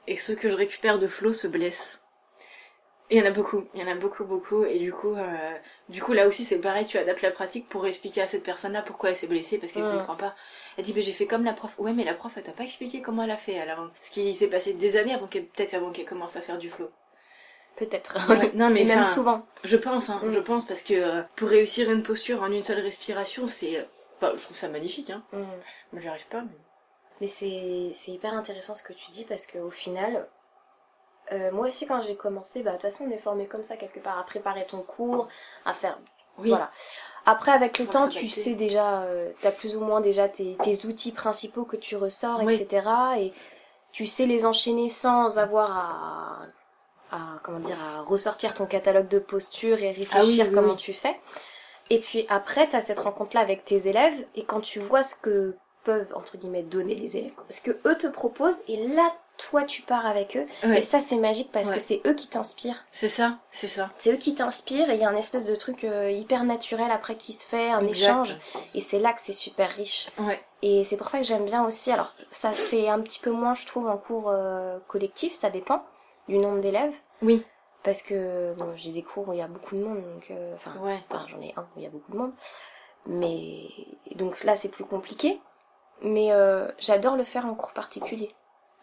[0.07, 2.01] et ceux que je récupère de flow se blessent.
[3.11, 5.51] Il y en a beaucoup, il y en a beaucoup, beaucoup, et du coup, euh,
[5.87, 8.83] du coup là aussi c'est pareil, tu adaptes la pratique pour expliquer à cette personne-là
[8.83, 9.97] pourquoi elle s'est blessée parce qu'elle Mm.
[9.97, 10.35] comprend pas.
[10.77, 11.73] Elle dit mais j'ai fait comme la prof.
[11.79, 13.89] Ouais mais la prof elle t'a pas expliqué comment elle a fait alors.
[13.99, 16.69] Ce qui s'est passé des années avant qu'elle peut-être avant qu'elle commence à faire du
[16.69, 16.91] flow.
[17.77, 18.15] Peut-être.
[18.29, 19.43] Ouais, non mais Et même souvent.
[19.63, 20.31] je pense, hein, Mm.
[20.31, 24.35] je pense parce que euh, pour réussir une posture en une seule respiration, c'est, euh,
[24.37, 25.09] je trouve ça magnifique.
[25.09, 25.23] Hein.
[25.33, 25.37] Mm.
[25.93, 26.41] Moi, j'y arrive pas.
[26.41, 26.57] mais-
[27.21, 30.27] Mais c'est hyper intéressant ce que tu dis parce qu'au final,
[31.31, 33.77] euh, moi aussi quand j'ai commencé, bah de toute façon on est formé comme ça
[33.77, 35.27] quelque part à préparer ton cours,
[35.65, 35.99] à faire.
[36.37, 36.49] Oui.
[36.49, 36.71] Voilà.
[37.25, 40.85] Après avec le temps tu sais déjà, euh, t'as plus ou moins déjà tes, tes
[40.85, 42.55] outils principaux que tu ressors, Oui.
[42.55, 42.87] etc.
[43.17, 43.33] Et
[43.91, 46.41] tu sais les enchaîner sans avoir à,
[47.11, 50.75] à comment dire à ressortir ton catalogue de postures et réfléchir Ah oui, oui, comment
[50.75, 51.19] tu fais.
[51.89, 55.15] Et puis après, tu as cette rencontre-là avec tes élèves, et quand tu vois ce
[55.15, 55.55] que
[55.89, 59.81] peuvent, entre guillemets, donner les élèves, ce que eux te proposent, et là, toi, tu
[59.81, 60.45] pars avec eux.
[60.63, 60.79] Ouais.
[60.79, 61.75] Et ça, c'est magique parce Ouais.
[61.75, 62.83] que c'est eux qui t'inspirent.
[62.91, 63.89] C'est ça, c'est ça.
[63.97, 66.91] C'est eux qui t'inspirent, et il y a un espèce de truc euh, hyper naturel
[66.91, 67.93] après qui se fait, un Exact.
[68.03, 68.37] échange,
[68.75, 70.09] et c'est là que c'est super riche.
[70.19, 70.39] Ouais.
[70.61, 73.31] Et c'est pour ça que j'aime bien aussi, alors ça se fait un petit peu
[73.31, 75.83] moins, je trouve, en cours euh, collectif, ça dépend
[76.27, 76.93] du nombre d'élèves.
[77.23, 77.43] Oui.
[77.81, 80.53] Parce que bon, j'ai des cours où il y a beaucoup de monde, donc euh.
[80.55, 80.73] Enfin,
[81.29, 82.33] j'en ai un où il y a beaucoup de monde.
[83.07, 83.69] Mais
[84.15, 85.39] donc là, c'est plus compliqué.
[86.01, 88.33] Mais euh, j'adore le faire en cours particulier.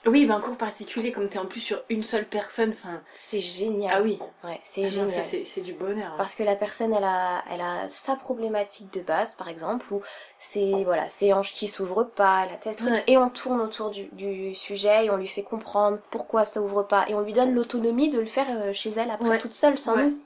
[0.05, 3.01] Oui, ben, un cours particulier, comme t'es en plus sur une seule personne, enfin.
[3.17, 3.93] C'est génial.
[3.97, 4.21] Ah oui.
[4.45, 5.25] Ouais, Ah c'est non, génial.
[5.25, 6.13] c'est- du bonheur.
[6.13, 6.17] hein.
[6.17, 10.03] Parce que la personne, elle a, elle a sa problématique de base, par exemple, où
[10.39, 13.03] c'est voilà, ses hanches qui s'ouvrent pas, elle a tel truc, Ouais.
[13.09, 16.85] et on tourne autour du, du sujet et on lui fait comprendre pourquoi ça ouvre
[16.85, 19.39] pas, et on lui donne l'autonomie de le faire euh, chez elle après Ouais.
[19.39, 20.21] toute seule, sans nous.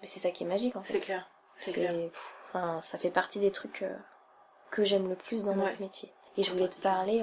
[0.00, 0.94] Mais c'est ça qui est magique en fait.
[0.94, 1.28] C'est clair.
[1.58, 1.92] C'est clair.
[1.92, 3.94] pff, enfin, ça fait partie des trucs euh,
[4.70, 6.10] que j'aime le plus dans notre métier.
[6.38, 7.22] Et je voulais te parler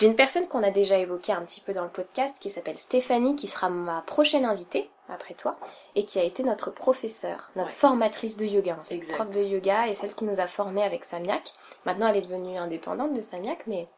[0.00, 3.34] d'une personne qu'on a déjà évoquée un petit peu dans le podcast qui s'appelle Stéphanie,
[3.34, 5.52] qui sera ma prochaine invitée après toi,
[5.96, 7.74] et qui a été notre professeure, notre Ouais.
[7.74, 9.14] formatrice de yoga en fait, Exact.
[9.14, 11.52] prof de yoga et celle qui nous a formés avec Samyak.
[11.86, 13.88] Maintenant elle est devenue indépendante de Samyak, mais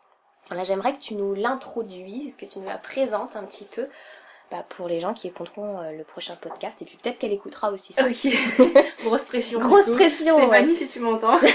[0.51, 3.89] là j'aimerais que tu nous l'introduises, que tu nous la présentes un petit peu
[4.53, 7.71] bah, pour les gens qui écouteront euh, le prochain podcast, et puis peut-être qu'elle écoutera
[7.73, 8.05] aussi ça.
[8.07, 8.29] Ok.
[9.05, 9.59] Grosse pression.
[9.61, 10.77] Grosse pression, Stéphanie, ouais.
[10.77, 11.39] si tu m'entends.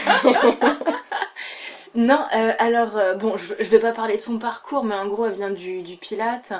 [1.98, 5.08] non, euh, alors, euh, bon, je, je vais pas parler de son parcours, mais en
[5.08, 6.54] gros, elle vient du, du Pilate,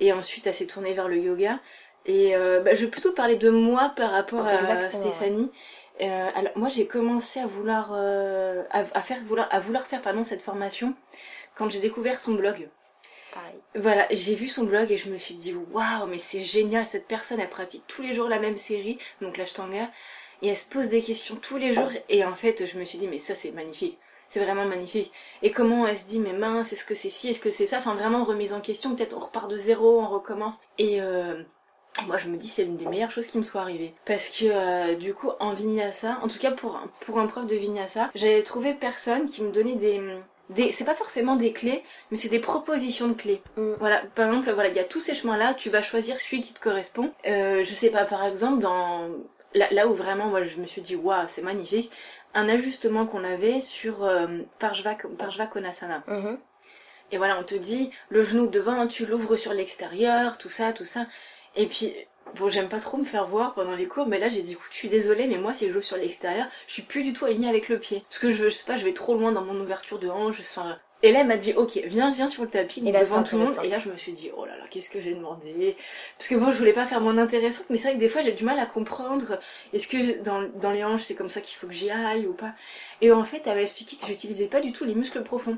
[0.00, 1.60] et ensuite, elle s'est tournée vers le yoga.
[2.06, 5.50] Et euh, bah, je vais plutôt parler de moi par rapport à Exactement, Stéphanie.
[6.00, 10.02] Euh, alors, moi, j'ai commencé à vouloir, euh, à, à faire, vouloir, à vouloir faire
[10.02, 10.94] pardon, cette formation
[11.54, 12.68] quand j'ai découvert son blog.
[13.34, 13.54] Pareil.
[13.76, 17.06] Voilà, j'ai vu son blog et je me suis dit waouh, mais c'est génial, cette
[17.06, 19.88] personne elle pratique tous les jours la même série, donc l'Ashtanga,
[20.42, 22.98] et elle se pose des questions tous les jours et en fait je me suis
[22.98, 23.98] dit mais ça c'est magnifique,
[24.30, 25.12] c'est vraiment magnifique.
[25.42, 27.78] Et comment elle se dit mais mince, est-ce que c'est ci, est-ce que c'est ça,
[27.78, 30.54] enfin vraiment remise en question, peut-être on repart de zéro, on recommence.
[30.78, 31.42] Et euh,
[32.06, 34.46] moi je me dis c'est l'une des meilleures choses qui me soit arrivée parce que
[34.46, 38.10] euh, du coup en vinyasa, en tout cas pour un, pour un prof de vinyasa,
[38.14, 40.00] j'avais trouvé personne qui me donnait des
[40.50, 43.42] des c'est pas forcément des clés, mais c'est des propositions de clés.
[43.56, 43.72] Mm.
[43.78, 46.52] Voilà, par exemple, voilà, il y a tous ces chemins-là, tu vas choisir celui qui
[46.52, 47.12] te correspond.
[47.26, 49.08] Euh, je sais pas, par exemple, dans
[49.54, 51.90] là, là où vraiment, moi, je me suis dit, waouh, c'est magnifique,
[52.34, 54.26] un ajustement qu'on avait sur euh,
[55.50, 56.02] Konasana.
[56.06, 56.38] Mhm.
[57.12, 60.84] Et voilà, on te dit, le genou devant, tu l'ouvres sur l'extérieur, tout ça, tout
[60.84, 61.06] ça.
[61.56, 61.92] Et puis,
[62.36, 64.76] bon, j'aime pas trop me faire voir pendant les cours, mais là, j'ai dit, je
[64.76, 67.48] suis désolée, mais moi, si je joue sur l'extérieur, je suis plus du tout alignée
[67.48, 68.04] avec le pied.
[68.08, 70.40] Parce que je, je sais pas, je vais trop loin dans mon ouverture de hanche,
[70.40, 70.78] enfin...
[71.02, 73.38] Et là, elle m'a dit, ok, viens, viens sur le tapis, Et là, devant tout
[73.38, 73.56] le monde.
[73.64, 75.76] Et là, je me suis dit, oh là là, qu'est-ce que j'ai demandé?
[76.18, 78.20] Parce que bon, je voulais pas faire mon intéressante, mais c'est vrai que des fois,
[78.20, 79.38] j'ai du mal à comprendre,
[79.72, 82.34] est-ce que dans, dans les hanches, c'est comme ça qu'il faut que j'y aille ou
[82.34, 82.52] pas?
[83.00, 85.56] Et en fait, elle m'a expliqué que j'utilisais pas du tout les muscles profonds.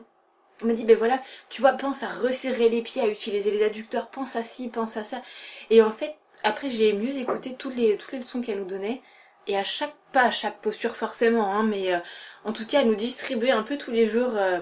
[0.61, 1.20] Elle m'a dit, ben voilà,
[1.51, 4.97] tu vois, pense à resserrer les pieds, à utiliser les adducteurs, pense à ci, pense
[4.97, 5.22] à ça.
[5.70, 6.14] Et en fait,
[6.45, 9.03] après, j'ai mieux écouté toutes les, toutes les leçons qu'elle nous donnait.
[9.49, 11.99] Et à chaque, pas à chaque posture forcément, hein, mais euh,
[12.45, 14.30] en tout cas, elle nous distribuait un peu tous les jours.
[14.36, 14.61] euh,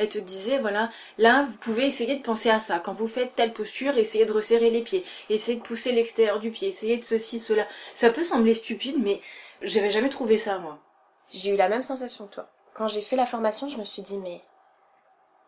[0.00, 0.88] elle te disait, voilà,
[1.18, 2.78] là, vous pouvez essayer de penser à ça.
[2.78, 6.50] Quand vous faites telle posture, essayez de resserrer les pieds, essayez de pousser l'extérieur du
[6.50, 7.68] pied, essayez de ceci, cela.
[7.92, 9.20] Ça peut sembler stupide, mais
[9.60, 10.78] j'avais jamais trouvé ça, moi.
[11.28, 12.48] J'ai eu la même sensation que toi.
[12.72, 14.40] Quand j'ai fait la formation, je me suis dit, mais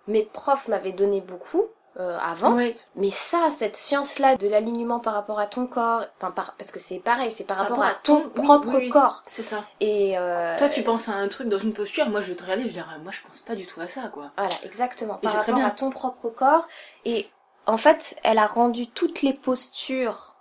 [0.06, 1.64] mes profs m'avaient donné beaucoup,
[2.00, 2.54] euh, avant.
[2.54, 2.74] Ouais.
[2.96, 6.78] Mais ça, cette science-là de l'alignement par rapport à ton corps, enfin, par- parce que
[6.78, 8.90] c'est pareil, c'est par, rapport, à ton oui, propre oui, oui.
[8.90, 9.22] corps.
[9.26, 9.64] C'est ça.
[9.80, 12.42] Et euh, Toi, tu penses à un truc dans une posture, moi je vais te
[12.42, 14.30] regarder, je vais dire, ah, moi je pense pas du tout à ça, quoi.
[14.36, 15.18] Voilà, exactement.
[15.22, 15.68] Et Par c'est très rapport bien.
[15.68, 16.66] à ton propre corps.
[17.04, 17.28] Et
[17.66, 20.34] en fait, elle a rendu toutes les postures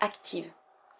[0.00, 0.50] actives.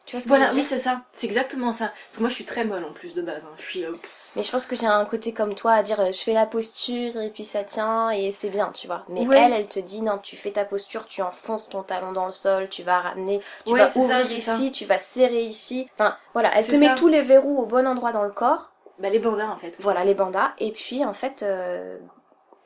[0.07, 1.03] Tu vois ce que Voilà, je veux oui, dire c'est ça.
[1.15, 1.89] C'est exactement ça.
[1.89, 3.45] Parce que moi je suis très molle en plus de base.
[3.45, 3.55] hein.
[3.59, 3.85] Je suis.
[3.85, 3.93] euh,
[4.35, 6.47] Mais je pense que j'ai un côté comme toi à dire euh, je fais la
[6.47, 9.05] posture et puis ça tient et c'est bien, tu vois.
[9.09, 9.39] Mais Ouais.
[9.39, 12.33] elle, elle te dit non, tu fais ta posture, tu enfonces ton talon dans le
[12.33, 14.73] sol, tu vas ramener, tu Ouais, vas c'est ça, ouvrir c'est ici, ça.
[14.73, 15.89] tu vas serrer ici.
[15.95, 16.95] Enfin, voilà, elle te C'est met ça.
[16.95, 18.73] tous les verrous au bon endroit dans le corps.
[18.99, 19.77] Bah, les bandas en fait.
[19.81, 20.53] Voilà, c'est les bandas.
[20.59, 21.99] Et puis en fait, euh,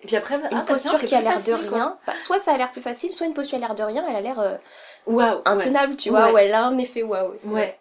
[0.03, 1.99] Et puis après, une ah, bah, posture tiens, qui a l'air de rien.
[2.07, 4.05] Bah, soit ça a l'air plus facile, soit une posture qui a l'air de rien,
[4.09, 4.57] elle a l'air euh,
[5.07, 5.37] Waouh.
[5.37, 5.43] ouais.
[5.45, 6.47] intenable, tu vois, Ouais.
[6.47, 7.33] elle a un effet waouh.
[7.47, 7.79] Ouais.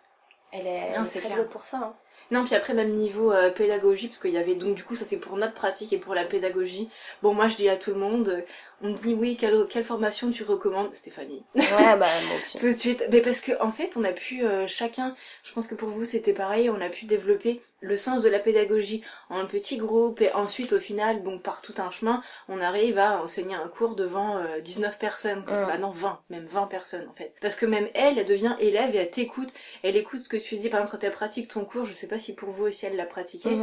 [0.52, 1.78] Elle est, elle très douée pour ça.
[1.78, 1.94] hein.
[2.32, 5.06] Non, puis après, même niveau euh, pédagogie, parce qu'il y avait donc du coup, ça
[5.06, 6.90] c'est pour notre pratique et pour la pédagogie.
[7.22, 8.44] Bon, moi je dis à tout le monde,
[8.82, 12.58] on me dit oui, quelle, quelle formation tu recommandes, Stéphanie Ouais, bah moi aussi.
[12.60, 13.04] Tout de suite.
[13.12, 16.06] Mais parce que en fait, on a pu euh, chacun, je pense que pour vous
[16.06, 20.32] c'était pareil, on a pu développer le sens de la pédagogie en petit groupe et
[20.34, 24.38] ensuite au final, donc par tout un chemin, on arrive à enseigner un cours devant
[24.38, 25.44] euh, 19 personnes.
[25.46, 25.66] Quoi.
[25.66, 27.34] Bah non, 20, même 20 personnes en fait.
[27.42, 29.50] Parce que même elle, elle devient élève et elle t'écoute.
[29.84, 30.70] Elle écoute ce que tu dis.
[30.70, 32.96] Par exemple, quand elle pratique ton cours, je sais pas si pour vous aussi elle
[32.96, 33.62] l'a pratiqué.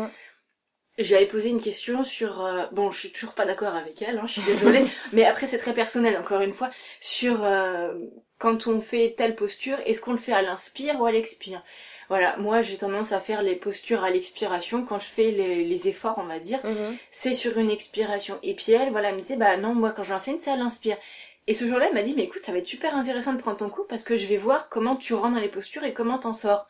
[0.99, 2.45] Je lui avais posé une question sur...
[2.45, 4.85] euh, bon, je suis toujours pas d'accord avec elle, hein, je suis désolée.
[5.13, 6.71] mais après, c'est très personnel, encore une fois.
[7.01, 7.95] Sur euh,
[8.39, 11.63] quand on fait telle posture, est-ce qu'on le fait à l'inspire ou à l'expire?
[12.09, 14.85] Voilà, moi j'ai tendance à faire les postures à l'expiration.
[14.85, 16.97] Quand je fais les, les efforts, on va dire, Mhm.
[17.11, 18.39] c'est sur une expiration.
[18.43, 20.99] Et puis elle, voilà, elle me disait, bah non, moi quand j'enseigne, c'est à l'inspire.
[21.47, 23.57] Et ce jour-là, elle m'a dit, mais écoute, ça va être super intéressant de prendre
[23.57, 26.19] ton cours parce que je vais voir comment tu rentres dans les postures et comment
[26.19, 26.69] t'en sors.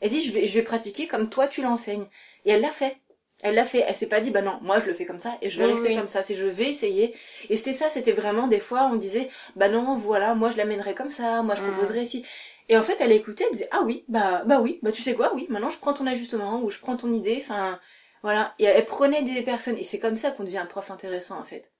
[0.00, 2.06] Elle dit, je vais, je vais pratiquer comme toi tu l'enseignes.
[2.46, 2.96] Et elle l'a fait.
[3.42, 3.84] Elle l'a fait.
[3.86, 5.64] Elle s'est pas dit, bah non, moi je le fais comme ça et je vais
[5.66, 5.96] Oui, rester oui.
[5.96, 6.22] comme ça.
[6.22, 7.14] C'est je vais essayer.
[7.48, 10.94] Et c'était ça, c'était vraiment des fois, on disait, bah non, voilà, moi je l'amènerai
[10.94, 11.70] comme ça, moi je Mhm.
[11.72, 12.24] proposerai ici.
[12.68, 15.14] Et en fait, elle écoutait, elle disait, ah oui, bah, bah oui, bah tu sais
[15.14, 17.80] quoi, oui, maintenant je prends ton ajustement ou je prends ton idée, enfin,
[18.22, 18.54] voilà.
[18.58, 19.76] Et elle prenait des personnes.
[19.76, 21.70] Et c'est comme ça qu'on devient un prof intéressant, en fait.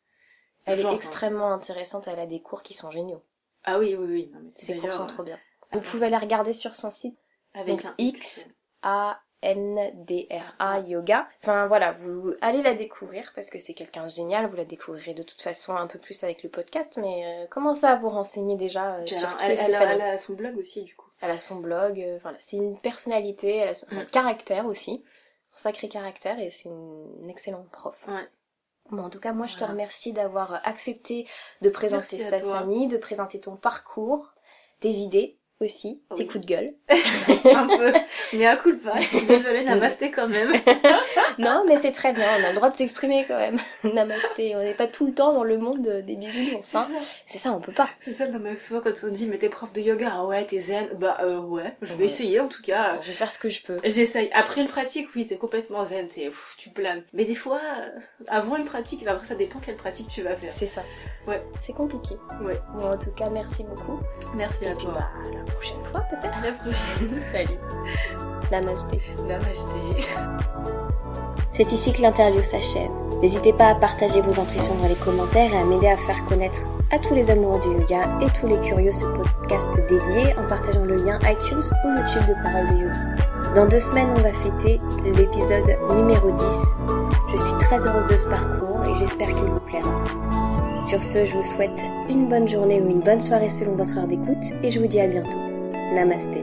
[0.67, 0.91] Elle est hein.
[0.93, 3.23] extrêmement intéressante, elle a des cours qui sont géniaux.
[3.65, 4.31] Ah oui, oui, oui.
[4.33, 5.39] Non, mais Ces cours sont trop bien.
[5.73, 7.17] Vous euh, pouvez les regarder sur son site
[7.55, 8.49] avec donc un X.
[9.43, 11.29] A-N-D-R-A Yoga.
[11.43, 14.47] Enfin voilà, vous allez la découvrir parce que c'est quelqu'un de génial.
[14.49, 17.87] Vous la découvrirez de toute façon un peu plus avec le podcast, mais euh, commencez
[17.87, 19.93] à vous renseigner déjà euh, sur elle, qui elle, elle, Stéphanie.
[19.95, 21.09] elle a son blog aussi, du coup.
[21.21, 24.07] Elle a son blog, euh, voilà, c'est une personnalité, elle a son un Mm.
[24.07, 25.05] caractère aussi,
[25.55, 27.97] un sacré caractère et c'est une, une excellente prof.
[28.09, 28.27] Ouais.
[28.91, 31.27] Bon, en tout cas, moi je te remercie d'avoir accepté
[31.63, 34.33] de présenter Merci Stéphanie, de présenter ton parcours,
[34.81, 36.73] tes idées aussi, tes coups de gueule.
[36.91, 37.93] un peu.
[38.33, 38.99] Mais à coup pas.
[39.01, 40.53] Je suis désolée, namasté quand même.
[41.39, 43.59] non, mais c'est très bien, on a le droit de s'exprimer quand même.
[43.95, 46.87] Namasté, on n'est pas tout le temps dans le monde des bisounours, C'est hein.
[46.89, 47.07] ça.
[47.27, 47.89] C'est ça, on peut pas.
[48.01, 50.45] C'est ça, non, mais souvent quand on dit, mais t'es prof de yoga, ah ouais,
[50.47, 50.89] t'es zen.
[50.99, 52.05] Bah, euh, ouais, je vais Ouais.
[52.07, 52.99] essayer en tout cas.
[53.03, 53.77] Je vais faire ce que je peux.
[53.85, 54.31] J'essaye.
[54.33, 57.03] Après une pratique, oui, t'es complètement zen, t'es, tu planes.
[57.13, 60.53] Mais des fois, euh, avant une pratique, après ça dépend quelle pratique tu vas faire.
[60.53, 60.83] C'est ça.
[61.27, 61.43] Ouais.
[61.63, 62.15] C'est compliqué.
[62.43, 62.55] Ouais.
[62.75, 64.01] Bon, en tout cas, merci beaucoup.
[64.35, 64.93] Merci Et à toi.
[64.95, 66.39] bah, prochaine fois peut-être.
[66.39, 67.21] À la prochaine.
[67.33, 67.59] Salut.
[68.51, 69.01] Namasté.
[69.27, 70.07] Namasté.
[71.53, 72.91] C'est ici que l'interview s'achève.
[73.21, 76.61] N'hésitez pas à partager vos impressions dans les commentaires et à m'aider à faire connaître
[76.91, 80.85] à tous les amoureux du yoga et tous les curieux ce podcast dédié en partageant
[80.85, 83.55] le lien iTunes ou YouTube de Parole de Yogi.
[83.55, 86.45] Dans deux semaines, on va fêter l'épisode numéro 10.
[87.33, 90.05] Je suis très heureuse de ce parcours et j'espère qu'il vous plaira.
[90.89, 94.07] Sur ce, je vous souhaite une bonne journée ou une bonne soirée selon votre heure
[94.07, 95.39] d'écoute et je vous dis à bientôt.
[95.95, 96.43] Namasté.